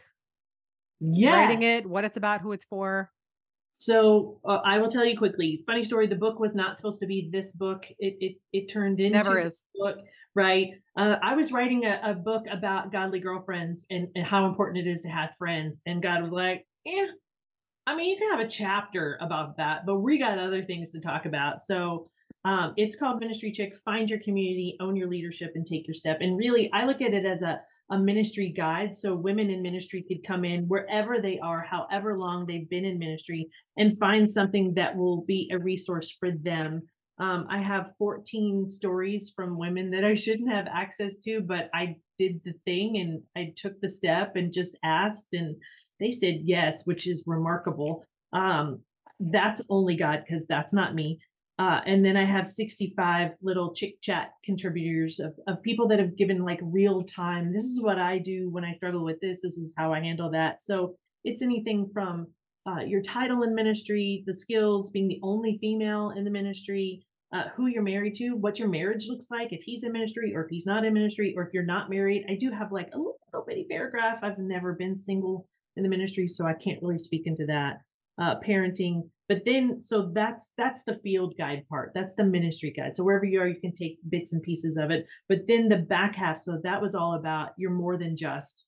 Yeah. 0.99 1.33
Writing 1.33 1.63
it, 1.63 1.85
what 1.85 2.03
it's 2.03 2.17
about, 2.17 2.41
who 2.41 2.51
it's 2.51 2.65
for. 2.65 3.11
So 3.73 4.41
uh, 4.45 4.59
I 4.65 4.79
will 4.79 4.89
tell 4.89 5.05
you 5.05 5.17
quickly. 5.17 5.63
Funny 5.65 5.83
story. 5.85 6.07
The 6.07 6.15
book 6.15 6.39
was 6.39 6.53
not 6.53 6.75
supposed 6.75 6.99
to 6.99 7.07
be 7.07 7.29
this 7.31 7.53
book. 7.53 7.85
It 7.99 8.17
it 8.19 8.35
it 8.51 8.67
turned 8.67 8.99
into 8.99 9.17
Never 9.17 9.41
this 9.41 9.53
is. 9.53 9.65
book, 9.75 9.97
right? 10.35 10.71
Uh, 10.97 11.15
I 11.23 11.35
was 11.35 11.53
writing 11.53 11.85
a, 11.85 12.01
a 12.03 12.13
book 12.13 12.43
about 12.51 12.91
godly 12.91 13.21
girlfriends 13.21 13.85
and, 13.89 14.09
and 14.15 14.25
how 14.25 14.47
important 14.47 14.85
it 14.85 14.89
is 14.89 15.01
to 15.01 15.09
have 15.09 15.29
friends. 15.37 15.79
And 15.85 16.03
God 16.03 16.23
was 16.23 16.31
like, 16.33 16.67
"Yeah, 16.83 17.05
I 17.87 17.95
mean, 17.95 18.09
you 18.09 18.17
can 18.17 18.31
have 18.31 18.45
a 18.45 18.49
chapter 18.49 19.17
about 19.21 19.55
that, 19.57 19.85
but 19.85 19.99
we 19.99 20.17
got 20.17 20.37
other 20.37 20.63
things 20.63 20.91
to 20.91 20.99
talk 20.99 21.25
about." 21.25 21.61
So 21.61 22.05
um, 22.45 22.73
it's 22.77 22.95
called 22.95 23.19
Ministry 23.19 23.51
Chick. 23.51 23.75
Find 23.83 24.09
your 24.09 24.19
community, 24.19 24.77
own 24.79 24.95
your 24.95 25.09
leadership, 25.09 25.51
and 25.55 25.65
take 25.65 25.87
your 25.87 25.95
step. 25.95 26.19
And 26.21 26.37
really, 26.37 26.71
I 26.73 26.85
look 26.85 27.01
at 27.01 27.13
it 27.13 27.25
as 27.25 27.41
a 27.41 27.61
a 27.91 27.97
ministry 27.97 28.49
guide 28.49 28.95
so 28.95 29.15
women 29.15 29.49
in 29.49 29.61
ministry 29.61 30.03
could 30.07 30.25
come 30.25 30.45
in 30.45 30.67
wherever 30.67 31.19
they 31.19 31.39
are 31.39 31.63
however 31.63 32.17
long 32.17 32.45
they've 32.45 32.69
been 32.69 32.85
in 32.85 32.99
ministry 32.99 33.49
and 33.77 33.97
find 33.97 34.29
something 34.29 34.73
that 34.75 34.95
will 34.95 35.23
be 35.25 35.49
a 35.51 35.57
resource 35.57 36.15
for 36.19 36.31
them. 36.31 36.83
Um, 37.17 37.47
I 37.49 37.57
have 37.59 37.93
14 37.97 38.67
stories 38.67 39.33
from 39.35 39.57
women 39.57 39.89
that 39.91 40.05
I 40.05 40.15
shouldn't 40.15 40.51
have 40.51 40.67
access 40.67 41.15
to, 41.23 41.41
but 41.41 41.69
I 41.73 41.95
did 42.17 42.41
the 42.45 42.53
thing 42.65 42.97
and 42.97 43.21
I 43.35 43.53
took 43.57 43.79
the 43.81 43.89
step 43.89 44.35
and 44.35 44.53
just 44.53 44.77
asked, 44.83 45.27
and 45.33 45.55
they 45.99 46.11
said 46.11 46.41
yes, 46.43 46.85
which 46.85 47.07
is 47.07 47.23
remarkable. 47.27 48.05
Um, 48.31 48.81
that's 49.19 49.61
only 49.69 49.97
God 49.97 50.23
because 50.25 50.45
that's 50.47 50.73
not 50.73 50.95
me. 50.95 51.19
Uh, 51.59 51.81
and 51.85 52.05
then 52.05 52.15
I 52.15 52.23
have 52.23 52.47
65 52.47 53.31
little 53.41 53.73
chick 53.73 54.01
chat 54.01 54.31
contributors 54.45 55.19
of, 55.19 55.33
of 55.45 55.61
people 55.61 55.89
that 55.89 55.99
have 55.99 56.15
given 56.15 56.45
like 56.45 56.61
real 56.63 57.01
time. 57.01 57.53
This 57.53 57.65
is 57.65 57.81
what 57.81 57.99
I 57.99 58.17
do 58.17 58.49
when 58.49 58.63
I 58.63 58.75
struggle 58.75 59.03
with 59.03 59.19
this. 59.19 59.41
This 59.43 59.57
is 59.57 59.73
how 59.77 59.91
I 59.91 59.99
handle 59.99 60.31
that. 60.31 60.63
So 60.63 60.95
it's 61.25 61.41
anything 61.41 61.89
from 61.93 62.27
uh, 62.65 62.79
your 62.85 63.01
title 63.01 63.43
in 63.43 63.53
ministry, 63.53 64.23
the 64.25 64.33
skills, 64.33 64.89
being 64.89 65.09
the 65.09 65.19
only 65.21 65.57
female 65.59 66.13
in 66.15 66.23
the 66.23 66.31
ministry, 66.31 67.05
uh, 67.33 67.49
who 67.57 67.67
you're 67.67 67.83
married 67.83 68.15
to, 68.15 68.37
what 68.37 68.57
your 68.57 68.69
marriage 68.69 69.07
looks 69.09 69.27
like, 69.29 69.51
if 69.51 69.61
he's 69.61 69.83
in 69.83 69.91
ministry 69.91 70.33
or 70.33 70.45
if 70.45 70.49
he's 70.49 70.65
not 70.65 70.85
in 70.85 70.93
ministry, 70.93 71.33
or 71.35 71.43
if 71.43 71.53
you're 71.53 71.63
not 71.65 71.89
married. 71.89 72.25
I 72.29 72.35
do 72.35 72.51
have 72.51 72.71
like 72.71 72.87
a 72.93 72.97
little, 72.97 73.19
little 73.33 73.45
bitty 73.45 73.67
paragraph. 73.69 74.19
I've 74.23 74.39
never 74.39 74.73
been 74.73 74.95
single 74.95 75.45
in 75.75 75.83
the 75.83 75.89
ministry, 75.89 76.27
so 76.27 76.45
I 76.45 76.53
can't 76.53 76.81
really 76.81 76.97
speak 76.97 77.23
into 77.25 77.45
that. 77.47 77.81
Uh, 78.17 78.35
parenting, 78.39 79.09
but 79.29 79.45
then 79.45 79.79
so 79.79 80.11
that's 80.13 80.51
that's 80.57 80.83
the 80.83 80.99
field 81.03 81.35
guide 81.37 81.63
part. 81.69 81.91
That's 81.95 82.15
the 82.15 82.23
ministry 82.23 82.73
guide. 82.75 82.95
So 82.95 83.03
wherever 83.03 83.25
you 83.25 83.39
are 83.39 83.47
you 83.47 83.61
can 83.61 83.73
take 83.73 83.99
bits 84.09 84.33
and 84.33 84.43
pieces 84.43 84.75
of 84.75 84.91
it. 84.91 85.05
But 85.29 85.47
then 85.47 85.69
the 85.69 85.77
back 85.77 86.15
half 86.15 86.39
so 86.39 86.59
that 86.63 86.81
was 86.81 86.95
all 86.95 87.13
about 87.13 87.51
you're 87.57 87.71
more 87.71 87.95
than 87.97 88.17
just 88.17 88.67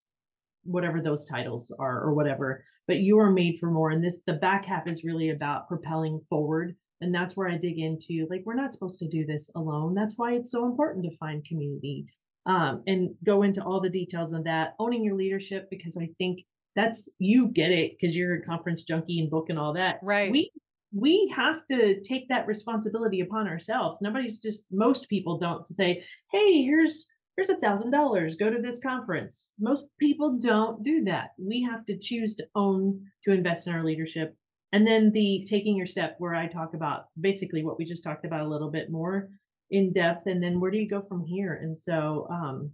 whatever 0.63 1.01
those 1.01 1.27
titles 1.27 1.75
are 1.79 2.01
or 2.01 2.13
whatever 2.13 2.63
but 2.87 2.97
you 2.97 3.17
are 3.19 3.31
made 3.31 3.57
for 3.59 3.71
more. 3.71 3.89
And 3.89 4.03
this 4.03 4.21
the 4.25 4.33
back 4.33 4.65
half 4.65 4.87
is 4.87 5.03
really 5.03 5.31
about 5.31 5.67
propelling 5.67 6.21
forward. 6.29 6.75
And 7.01 7.13
that's 7.13 7.35
where 7.35 7.49
i 7.49 7.57
dig 7.57 7.79
into 7.79 8.27
like 8.29 8.43
we're 8.45 8.53
not 8.53 8.71
supposed 8.71 8.99
to 8.99 9.07
do 9.07 9.25
this 9.25 9.49
alone. 9.55 9.95
That's 9.95 10.17
why 10.17 10.33
it's 10.33 10.51
so 10.51 10.65
important 10.65 11.03
to 11.05 11.17
find 11.17 11.43
community 11.43 12.05
um, 12.45 12.83
and 12.87 13.11
go 13.23 13.43
into 13.43 13.63
all 13.63 13.79
the 13.79 13.89
details 13.89 14.33
of 14.33 14.43
that 14.43 14.73
owning 14.79 15.03
your 15.03 15.15
leadership 15.15 15.69
because 15.69 15.97
i 15.97 16.09
think 16.17 16.39
that's 16.75 17.09
you 17.19 17.47
get 17.47 17.71
it 17.71 17.93
because 17.99 18.15
you're 18.15 18.35
a 18.35 18.45
conference 18.45 18.83
junkie 18.83 19.19
and 19.19 19.29
book 19.29 19.47
and 19.49 19.59
all 19.59 19.73
that. 19.73 19.99
Right. 20.01 20.31
we 20.31 20.51
we 20.93 21.31
have 21.35 21.65
to 21.67 22.01
take 22.01 22.27
that 22.29 22.47
responsibility 22.47 23.21
upon 23.21 23.47
ourselves. 23.47 23.97
Nobody's 24.01 24.39
just 24.39 24.65
most 24.71 25.09
people 25.09 25.37
don't 25.37 25.67
say 25.67 26.03
hey 26.31 26.61
here's 26.61 27.07
here's 27.35 27.49
a 27.49 27.57
thousand 27.57 27.91
dollars 27.91 28.35
go 28.35 28.49
to 28.49 28.61
this 28.61 28.79
conference. 28.79 29.53
Most 29.59 29.85
people 29.99 30.37
don't 30.37 30.83
do 30.83 31.03
that. 31.05 31.29
We 31.37 31.61
have 31.69 31.85
to 31.85 31.97
choose 31.97 32.35
to 32.35 32.45
own 32.55 33.05
to 33.23 33.31
invest 33.31 33.67
in 33.67 33.73
our 33.73 33.83
leadership. 33.83 34.35
And 34.73 34.87
then 34.87 35.11
the 35.11 35.45
taking 35.49 35.75
your 35.75 35.85
step 35.85 36.15
where 36.19 36.33
i 36.35 36.47
talk 36.47 36.73
about 36.73 37.05
basically 37.19 37.63
what 37.63 37.77
we 37.77 37.85
just 37.85 38.03
talked 38.03 38.25
about 38.25 38.41
a 38.41 38.49
little 38.49 38.71
bit 38.71 38.89
more 38.89 39.29
in 39.69 39.93
depth 39.93 40.27
and 40.27 40.43
then 40.43 40.59
where 40.59 40.71
do 40.71 40.77
you 40.77 40.89
go 40.89 41.01
from 41.01 41.25
here? 41.25 41.53
And 41.61 41.77
so 41.77 42.27
um 42.29 42.71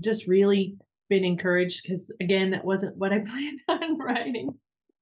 just 0.00 0.26
really 0.26 0.76
been 1.10 1.24
encouraged 1.24 1.82
because 1.82 2.10
again 2.20 2.50
that 2.50 2.64
wasn't 2.64 2.96
what 2.96 3.12
i 3.12 3.18
planned 3.26 3.60
on 3.68 3.98
writing 3.98 4.48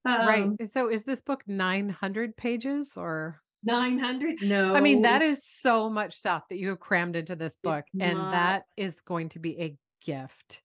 right. 0.05 0.43
Um, 0.43 0.57
So 0.65 0.89
is 0.89 1.03
this 1.03 1.21
book 1.21 1.43
900 1.47 2.35
pages 2.35 2.93
or? 2.97 3.41
900? 3.63 4.41
No. 4.43 4.73
I 4.73 4.79
mean, 4.79 5.01
that 5.01 5.21
is 5.21 5.45
so 5.45 5.89
much 5.89 6.15
stuff 6.15 6.43
that 6.49 6.57
you 6.57 6.69
have 6.69 6.79
crammed 6.79 7.15
into 7.17 7.35
this 7.35 7.57
book, 7.61 7.83
It's 7.93 8.01
and 8.03 8.17
not. 8.17 8.31
that 8.31 8.63
is 8.77 8.95
going 9.01 9.29
to 9.29 9.39
be 9.39 9.59
a 9.59 9.75
gift. 10.03 10.61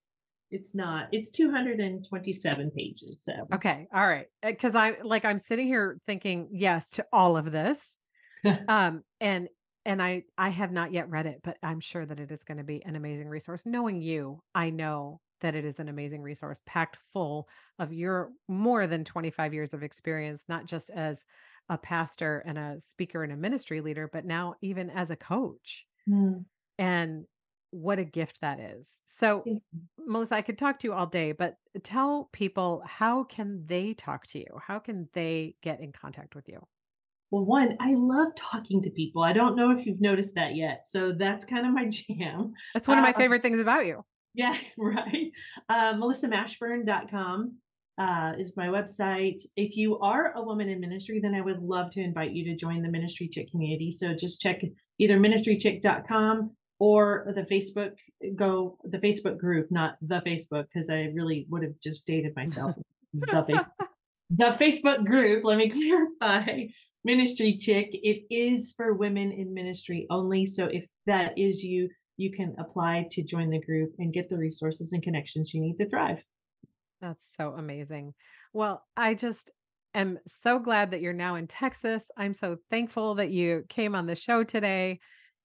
It's 0.51 0.75
not. 0.75 1.09
It's 1.11 1.31
227 1.31 2.71
pages. 2.77 3.25
So 3.25 3.33
Okay. 3.53 3.89
All 3.93 4.07
right. 4.07 4.27
Because 4.43 4.77
I 4.77 4.97
like 5.03 5.25
I'm 5.25 5.39
sitting 5.41 5.67
here 5.67 5.99
thinking 6.07 6.49
yes 6.53 6.91
to 6.91 7.07
all 7.13 7.37
of 7.37 7.51
this. 7.51 7.99
um 8.69 9.03
and 9.21 9.49
and 9.85 10.01
I 10.01 10.23
I 10.39 10.51
have 10.51 10.71
not 10.71 10.93
yet 10.93 11.11
read 11.11 11.27
it, 11.27 11.41
but 11.43 11.57
I'm 11.63 11.81
sure 11.81 12.07
that 12.07 12.21
it 12.21 12.31
is 12.31 12.45
going 12.45 12.59
to 12.59 12.65
be 12.65 12.85
an 12.85 12.95
amazing 12.95 13.29
resource. 13.29 13.67
Knowing 13.67 14.01
you, 14.01 14.41
I 14.55 14.71
know 14.71 15.21
that 15.45 15.55
it 15.55 15.67
is 15.67 15.79
an 15.79 15.91
amazing 15.91 16.23
resource 16.23 16.63
packed 16.65 16.97
full 16.97 17.47
of 17.79 17.93
your 17.93 18.33
more 18.49 18.87
than 18.87 19.05
25 19.05 19.53
years 19.53 19.75
of 19.75 19.83
experience, 19.83 20.47
not 20.49 20.65
just 20.65 20.89
as 20.89 21.27
a 21.69 21.77
pastor 21.77 22.43
and 22.47 22.57
a 22.57 22.81
speaker 22.81 23.23
and 23.23 23.31
a 23.33 23.37
ministry 23.37 23.83
leader, 23.83 24.09
but 24.11 24.25
now 24.25 24.55
even 24.63 24.89
as 24.89 25.11
a 25.11 25.17
coach. 25.17 25.85
Mm, 26.09 26.47
And 26.79 27.27
what 27.73 27.99
a 27.99 28.05
gift 28.05 28.41
that 28.41 28.59
is. 28.59 29.03
So. 29.05 29.45
Melissa, 29.99 30.37
I 30.37 30.43
could 30.43 30.57
talk 30.57 30.79
to 30.79 30.87
you 30.89 30.95
all 30.95 31.07
day, 31.07 31.33
but 31.33 31.57
tell 31.83 32.31
people 32.33 32.83
how 32.87 33.25
can 33.25 33.67
they 33.67 33.93
talk 33.93 34.27
to 34.29 34.39
you? 34.39 34.47
How 34.67 34.79
can 34.79 35.09
they 35.13 35.57
get 35.63 35.81
in 35.81 35.93
contact 35.93 36.35
with 36.35 36.49
you? 36.49 36.61
well, 37.31 37.45
one, 37.45 37.77
I 37.81 37.95
love 37.97 38.29
talking 38.37 38.81
to 38.83 38.91
people. 38.91 39.23
I 39.25 39.33
don't 39.33 39.57
know 39.57 39.71
if 39.73 39.87
you've 39.87 40.01
noticed 40.01 40.37
that 40.37 40.55
yet. 40.55 40.87
So 40.87 41.11
that's 41.13 41.45
kind 41.45 41.67
of 41.67 41.73
my 41.75 41.87
jam. 41.91 42.53
That's 42.75 42.87
one 42.87 42.97
of 42.99 43.03
my 43.03 43.09
Um, 43.09 43.15
favorite 43.15 43.43
things 43.43 43.59
about 43.59 43.87
you. 43.87 44.05
Yeah, 44.35 44.57
right. 44.79 45.31
Uh, 45.69 45.95
melissamashburn.com 45.95 47.57
uh, 47.97 48.33
is 48.39 48.57
my 48.57 48.67
website. 48.67 49.43
If 49.57 49.77
you 49.77 49.99
are 50.01 50.33
a 50.35 50.43
woman 50.43 50.69
in 50.69 50.81
ministry, 50.81 51.21
then 51.21 51.35
I 51.35 51.41
would 51.41 51.63
love 51.63 51.91
to 51.93 52.01
invite 52.01 52.33
you 52.33 52.45
to 52.47 52.57
join 52.57 52.83
the 52.83 52.89
Ministry 52.89 53.29
Chick 53.29 53.51
community. 53.51 53.93
So 53.93 54.15
just 54.15 54.41
check 54.41 54.63
either 54.99 55.19
ministrychick.com 55.19 56.51
or 56.81 57.33
the 57.35 57.43
Facebook 57.43 57.93
go 58.37 58.79
the 58.85 58.99
Facebook 58.99 59.39
group, 59.39 59.71
not 59.71 59.97
the 60.03 60.21
Facebook, 60.27 60.67
because 60.73 60.91
I 60.91 61.11
really 61.15 61.47
would 61.51 61.63
have 61.63 61.79
just 61.83 62.07
dated 62.07 62.35
myself. 62.35 62.75
the, 63.15 63.45
Face- 63.47 63.89
the 64.31 64.57
Facebook 64.59 65.05
group, 65.05 65.45
let 65.45 65.59
me 65.59 65.71
clarify. 66.21 66.67
Ministry 67.05 67.59
Chick, 67.59 67.91
it 67.93 68.25
is 68.31 68.73
for 68.77 68.95
women 68.95 69.31
in 69.31 69.53
ministry 69.53 70.07
only. 70.09 70.47
So 70.47 70.65
if 70.67 70.87
that 71.07 71.39
is 71.39 71.63
you, 71.63 71.91
you 72.17 72.33
can 72.33 72.55
apply 72.59 73.09
to 73.13 73.23
join 73.25 73.51
the 73.51 73.61
group 73.61 73.95
and 73.99 74.13
get 74.13 74.29
the 74.29 74.39
resources 74.39 74.93
and 74.93 75.03
connections 75.03 75.53
you 75.55 75.61
need 75.61 75.77
to 75.79 75.89
thrive. 75.89 76.25
That's 77.01 77.29
so 77.37 77.53
amazing. 77.55 78.15
Well, 78.53 78.85
I 78.97 79.15
just 79.15 79.51
am 79.95 80.19
so 80.27 80.59
glad 80.59 80.91
that 80.91 81.01
you're 81.01 81.13
now 81.13 81.35
in 81.35 81.47
Texas. 81.47 82.11
I'm 82.17 82.35
so 82.35 82.57
thankful 82.71 83.15
that 83.17 83.31
you 83.31 83.65
came 83.69 83.95
on 83.95 84.07
the 84.07 84.17
show 84.17 84.45
today. 84.45 85.01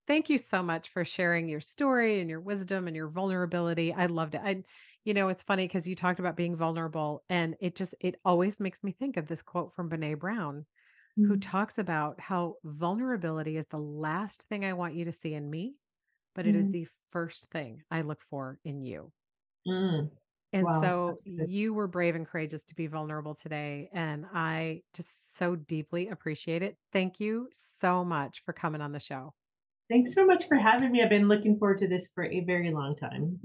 Thank 0.07 0.29
you 0.29 0.37
so 0.37 0.63
much 0.63 0.89
for 0.89 1.05
sharing 1.05 1.49
your 1.49 1.61
story 1.61 2.19
and 2.19 2.29
your 2.29 2.41
wisdom 2.41 2.87
and 2.87 2.95
your 2.95 3.09
vulnerability. 3.09 3.93
I 3.93 4.07
loved 4.07 4.35
it. 4.35 4.41
I 4.43 4.63
you 5.05 5.13
know, 5.13 5.29
it's 5.29 5.43
funny 5.43 5.65
because 5.65 5.87
you 5.87 5.95
talked 5.95 6.19
about 6.19 6.35
being 6.35 6.57
vulnerable 6.57 7.23
and 7.29 7.55
it 7.61 7.75
just 7.75 7.95
it 8.01 8.15
always 8.25 8.59
makes 8.59 8.83
me 8.83 8.91
think 8.91 9.17
of 9.17 9.27
this 9.27 9.41
quote 9.41 9.73
from 9.73 9.89
Brene 9.89 10.19
Brown 10.19 10.65
who 11.23 11.37
Mm, 11.37 11.37
talks 11.37 11.77
about 11.77 12.19
how 12.19 12.55
vulnerability 12.65 13.57
is 13.57 13.67
the 13.67 13.77
last 13.79 14.43
thing 14.49 14.65
I 14.65 14.73
want 14.73 14.95
you 14.95 15.05
to 15.05 15.11
see 15.11 15.33
in 15.33 15.49
me, 15.49 15.75
but 16.39 16.47
it 16.47 16.55
is 16.55 16.67
mm, 16.67 16.71
the 16.71 16.87
first 17.09 17.49
thing 17.51 17.83
I 17.91 17.99
look 17.99 18.21
for 18.29 18.59
in 18.63 18.81
you. 18.81 19.11
mm. 19.67 20.09
And 20.53 20.65
Wow, 20.65 20.81
so 20.81 21.19
you 21.25 21.73
were 21.73 21.85
brave 21.85 22.15
and 22.15 22.25
courageous 22.25 22.63
to 22.63 22.75
be 22.75 22.87
vulnerable 22.87 23.35
today. 23.35 23.89
And 23.91 24.25
I 24.33 24.83
just 24.93 25.37
so 25.37 25.57
deeply 25.57 26.07
appreciate 26.07 26.63
it. 26.63 26.77
Thank 26.93 27.19
you 27.19 27.49
so 27.51 28.05
much 28.05 28.41
for 28.45 28.53
coming 28.53 28.79
on 28.79 28.93
the 28.93 29.01
show. 29.01 29.33
Thanks 29.89 30.13
so 30.15 30.25
much 30.25 30.47
for 30.47 30.55
having 30.55 30.93
me. 30.93 31.03
I've 31.03 31.09
been 31.09 31.27
looking 31.27 31.59
forward 31.59 31.79
to 31.79 31.89
this 31.89 32.09
for 32.15 32.23
a 32.23 32.39
very 32.45 32.71
long 32.71 32.95
time. 32.95 33.37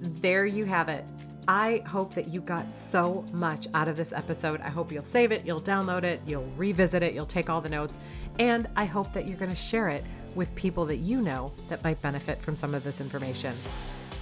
There 0.00 0.46
you 0.46 0.64
have 0.64 0.88
it. 0.88 1.04
I 1.46 1.82
hope 1.86 2.14
that 2.14 2.28
you 2.28 2.40
got 2.40 2.72
so 2.72 3.22
much 3.32 3.68
out 3.74 3.86
of 3.86 3.98
this 3.98 4.14
episode. 4.14 4.62
I 4.62 4.70
hope 4.70 4.90
you'll 4.90 5.04
save 5.04 5.30
it, 5.30 5.44
you'll 5.44 5.60
download 5.60 6.04
it, 6.04 6.22
you'll 6.26 6.50
revisit 6.56 7.02
it, 7.02 7.12
you'll 7.12 7.26
take 7.26 7.50
all 7.50 7.60
the 7.60 7.68
notes, 7.68 7.98
and 8.38 8.66
I 8.74 8.86
hope 8.86 9.12
that 9.12 9.26
you're 9.26 9.36
going 9.36 9.50
to 9.50 9.54
share 9.54 9.90
it 9.90 10.04
with 10.36 10.54
people 10.54 10.84
that 10.86 10.98
you 10.98 11.20
know 11.20 11.52
that 11.68 11.82
might 11.82 12.00
benefit 12.02 12.40
from 12.40 12.54
some 12.54 12.74
of 12.74 12.84
this 12.84 13.00
information. 13.00 13.54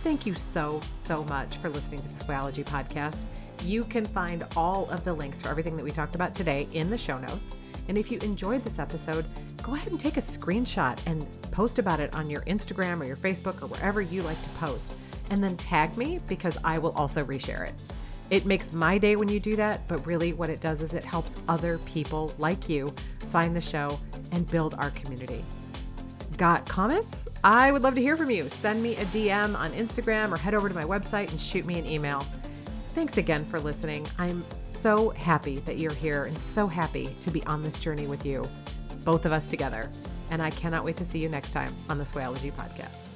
Thank 0.02 0.24
you 0.24 0.34
so, 0.34 0.80
so 0.92 1.24
much 1.24 1.56
for 1.58 1.68
listening 1.68 2.00
to 2.02 2.08
the 2.08 2.24
Swayology 2.24 2.64
podcast. 2.64 3.24
You 3.62 3.84
can 3.84 4.04
find 4.04 4.46
all 4.56 4.88
of 4.90 5.04
the 5.04 5.12
links 5.12 5.42
for 5.42 5.48
everything 5.48 5.76
that 5.76 5.84
we 5.84 5.90
talked 5.90 6.14
about 6.14 6.34
today 6.34 6.68
in 6.72 6.90
the 6.90 6.98
show 6.98 7.18
notes. 7.18 7.56
And 7.88 7.98
if 7.98 8.10
you 8.10 8.18
enjoyed 8.20 8.62
this 8.64 8.78
episode, 8.78 9.26
go 9.62 9.74
ahead 9.74 9.90
and 9.90 10.00
take 10.00 10.16
a 10.16 10.22
screenshot 10.22 10.98
and 11.06 11.26
post 11.50 11.78
about 11.78 12.00
it 12.00 12.14
on 12.14 12.30
your 12.30 12.42
Instagram 12.42 13.00
or 13.00 13.04
your 13.04 13.16
Facebook 13.16 13.62
or 13.62 13.66
wherever 13.66 14.00
you 14.00 14.22
like 14.22 14.42
to 14.42 14.48
post. 14.50 14.94
And 15.30 15.42
then 15.42 15.56
tag 15.56 15.96
me 15.96 16.20
because 16.28 16.58
I 16.64 16.78
will 16.78 16.92
also 16.92 17.24
reshare 17.24 17.66
it. 17.66 17.74
It 18.30 18.46
makes 18.46 18.72
my 18.72 18.98
day 18.98 19.16
when 19.16 19.28
you 19.28 19.40
do 19.40 19.56
that, 19.56 19.86
but 19.88 20.06
really 20.06 20.32
what 20.32 20.50
it 20.50 20.60
does 20.60 20.80
is 20.80 20.94
it 20.94 21.04
helps 21.04 21.38
other 21.48 21.78
people 21.78 22.32
like 22.38 22.68
you 22.68 22.94
find 23.28 23.54
the 23.54 23.60
show 23.60 23.98
and 24.32 24.48
build 24.50 24.74
our 24.74 24.90
community. 24.90 25.44
Got 26.36 26.68
comments? 26.68 27.28
I 27.44 27.70
would 27.70 27.82
love 27.82 27.94
to 27.94 28.00
hear 28.00 28.16
from 28.16 28.30
you. 28.30 28.48
Send 28.48 28.82
me 28.82 28.96
a 28.96 29.04
DM 29.06 29.56
on 29.56 29.72
Instagram 29.72 30.32
or 30.32 30.36
head 30.36 30.54
over 30.54 30.68
to 30.68 30.74
my 30.74 30.82
website 30.82 31.30
and 31.30 31.40
shoot 31.40 31.64
me 31.64 31.78
an 31.78 31.86
email. 31.86 32.26
Thanks 32.88 33.18
again 33.18 33.44
for 33.44 33.60
listening. 33.60 34.06
I'm 34.18 34.44
so 34.52 35.10
happy 35.10 35.58
that 35.60 35.78
you're 35.78 35.92
here 35.92 36.24
and 36.24 36.36
so 36.36 36.66
happy 36.66 37.14
to 37.20 37.30
be 37.30 37.44
on 37.44 37.62
this 37.62 37.78
journey 37.78 38.06
with 38.06 38.26
you, 38.26 38.48
both 39.04 39.26
of 39.26 39.32
us 39.32 39.46
together. 39.46 39.90
And 40.30 40.42
I 40.42 40.50
cannot 40.50 40.84
wait 40.84 40.96
to 40.96 41.04
see 41.04 41.18
you 41.18 41.28
next 41.28 41.52
time 41.52 41.74
on 41.88 41.98
the 41.98 42.04
Swayology 42.04 42.52
podcast. 42.52 43.13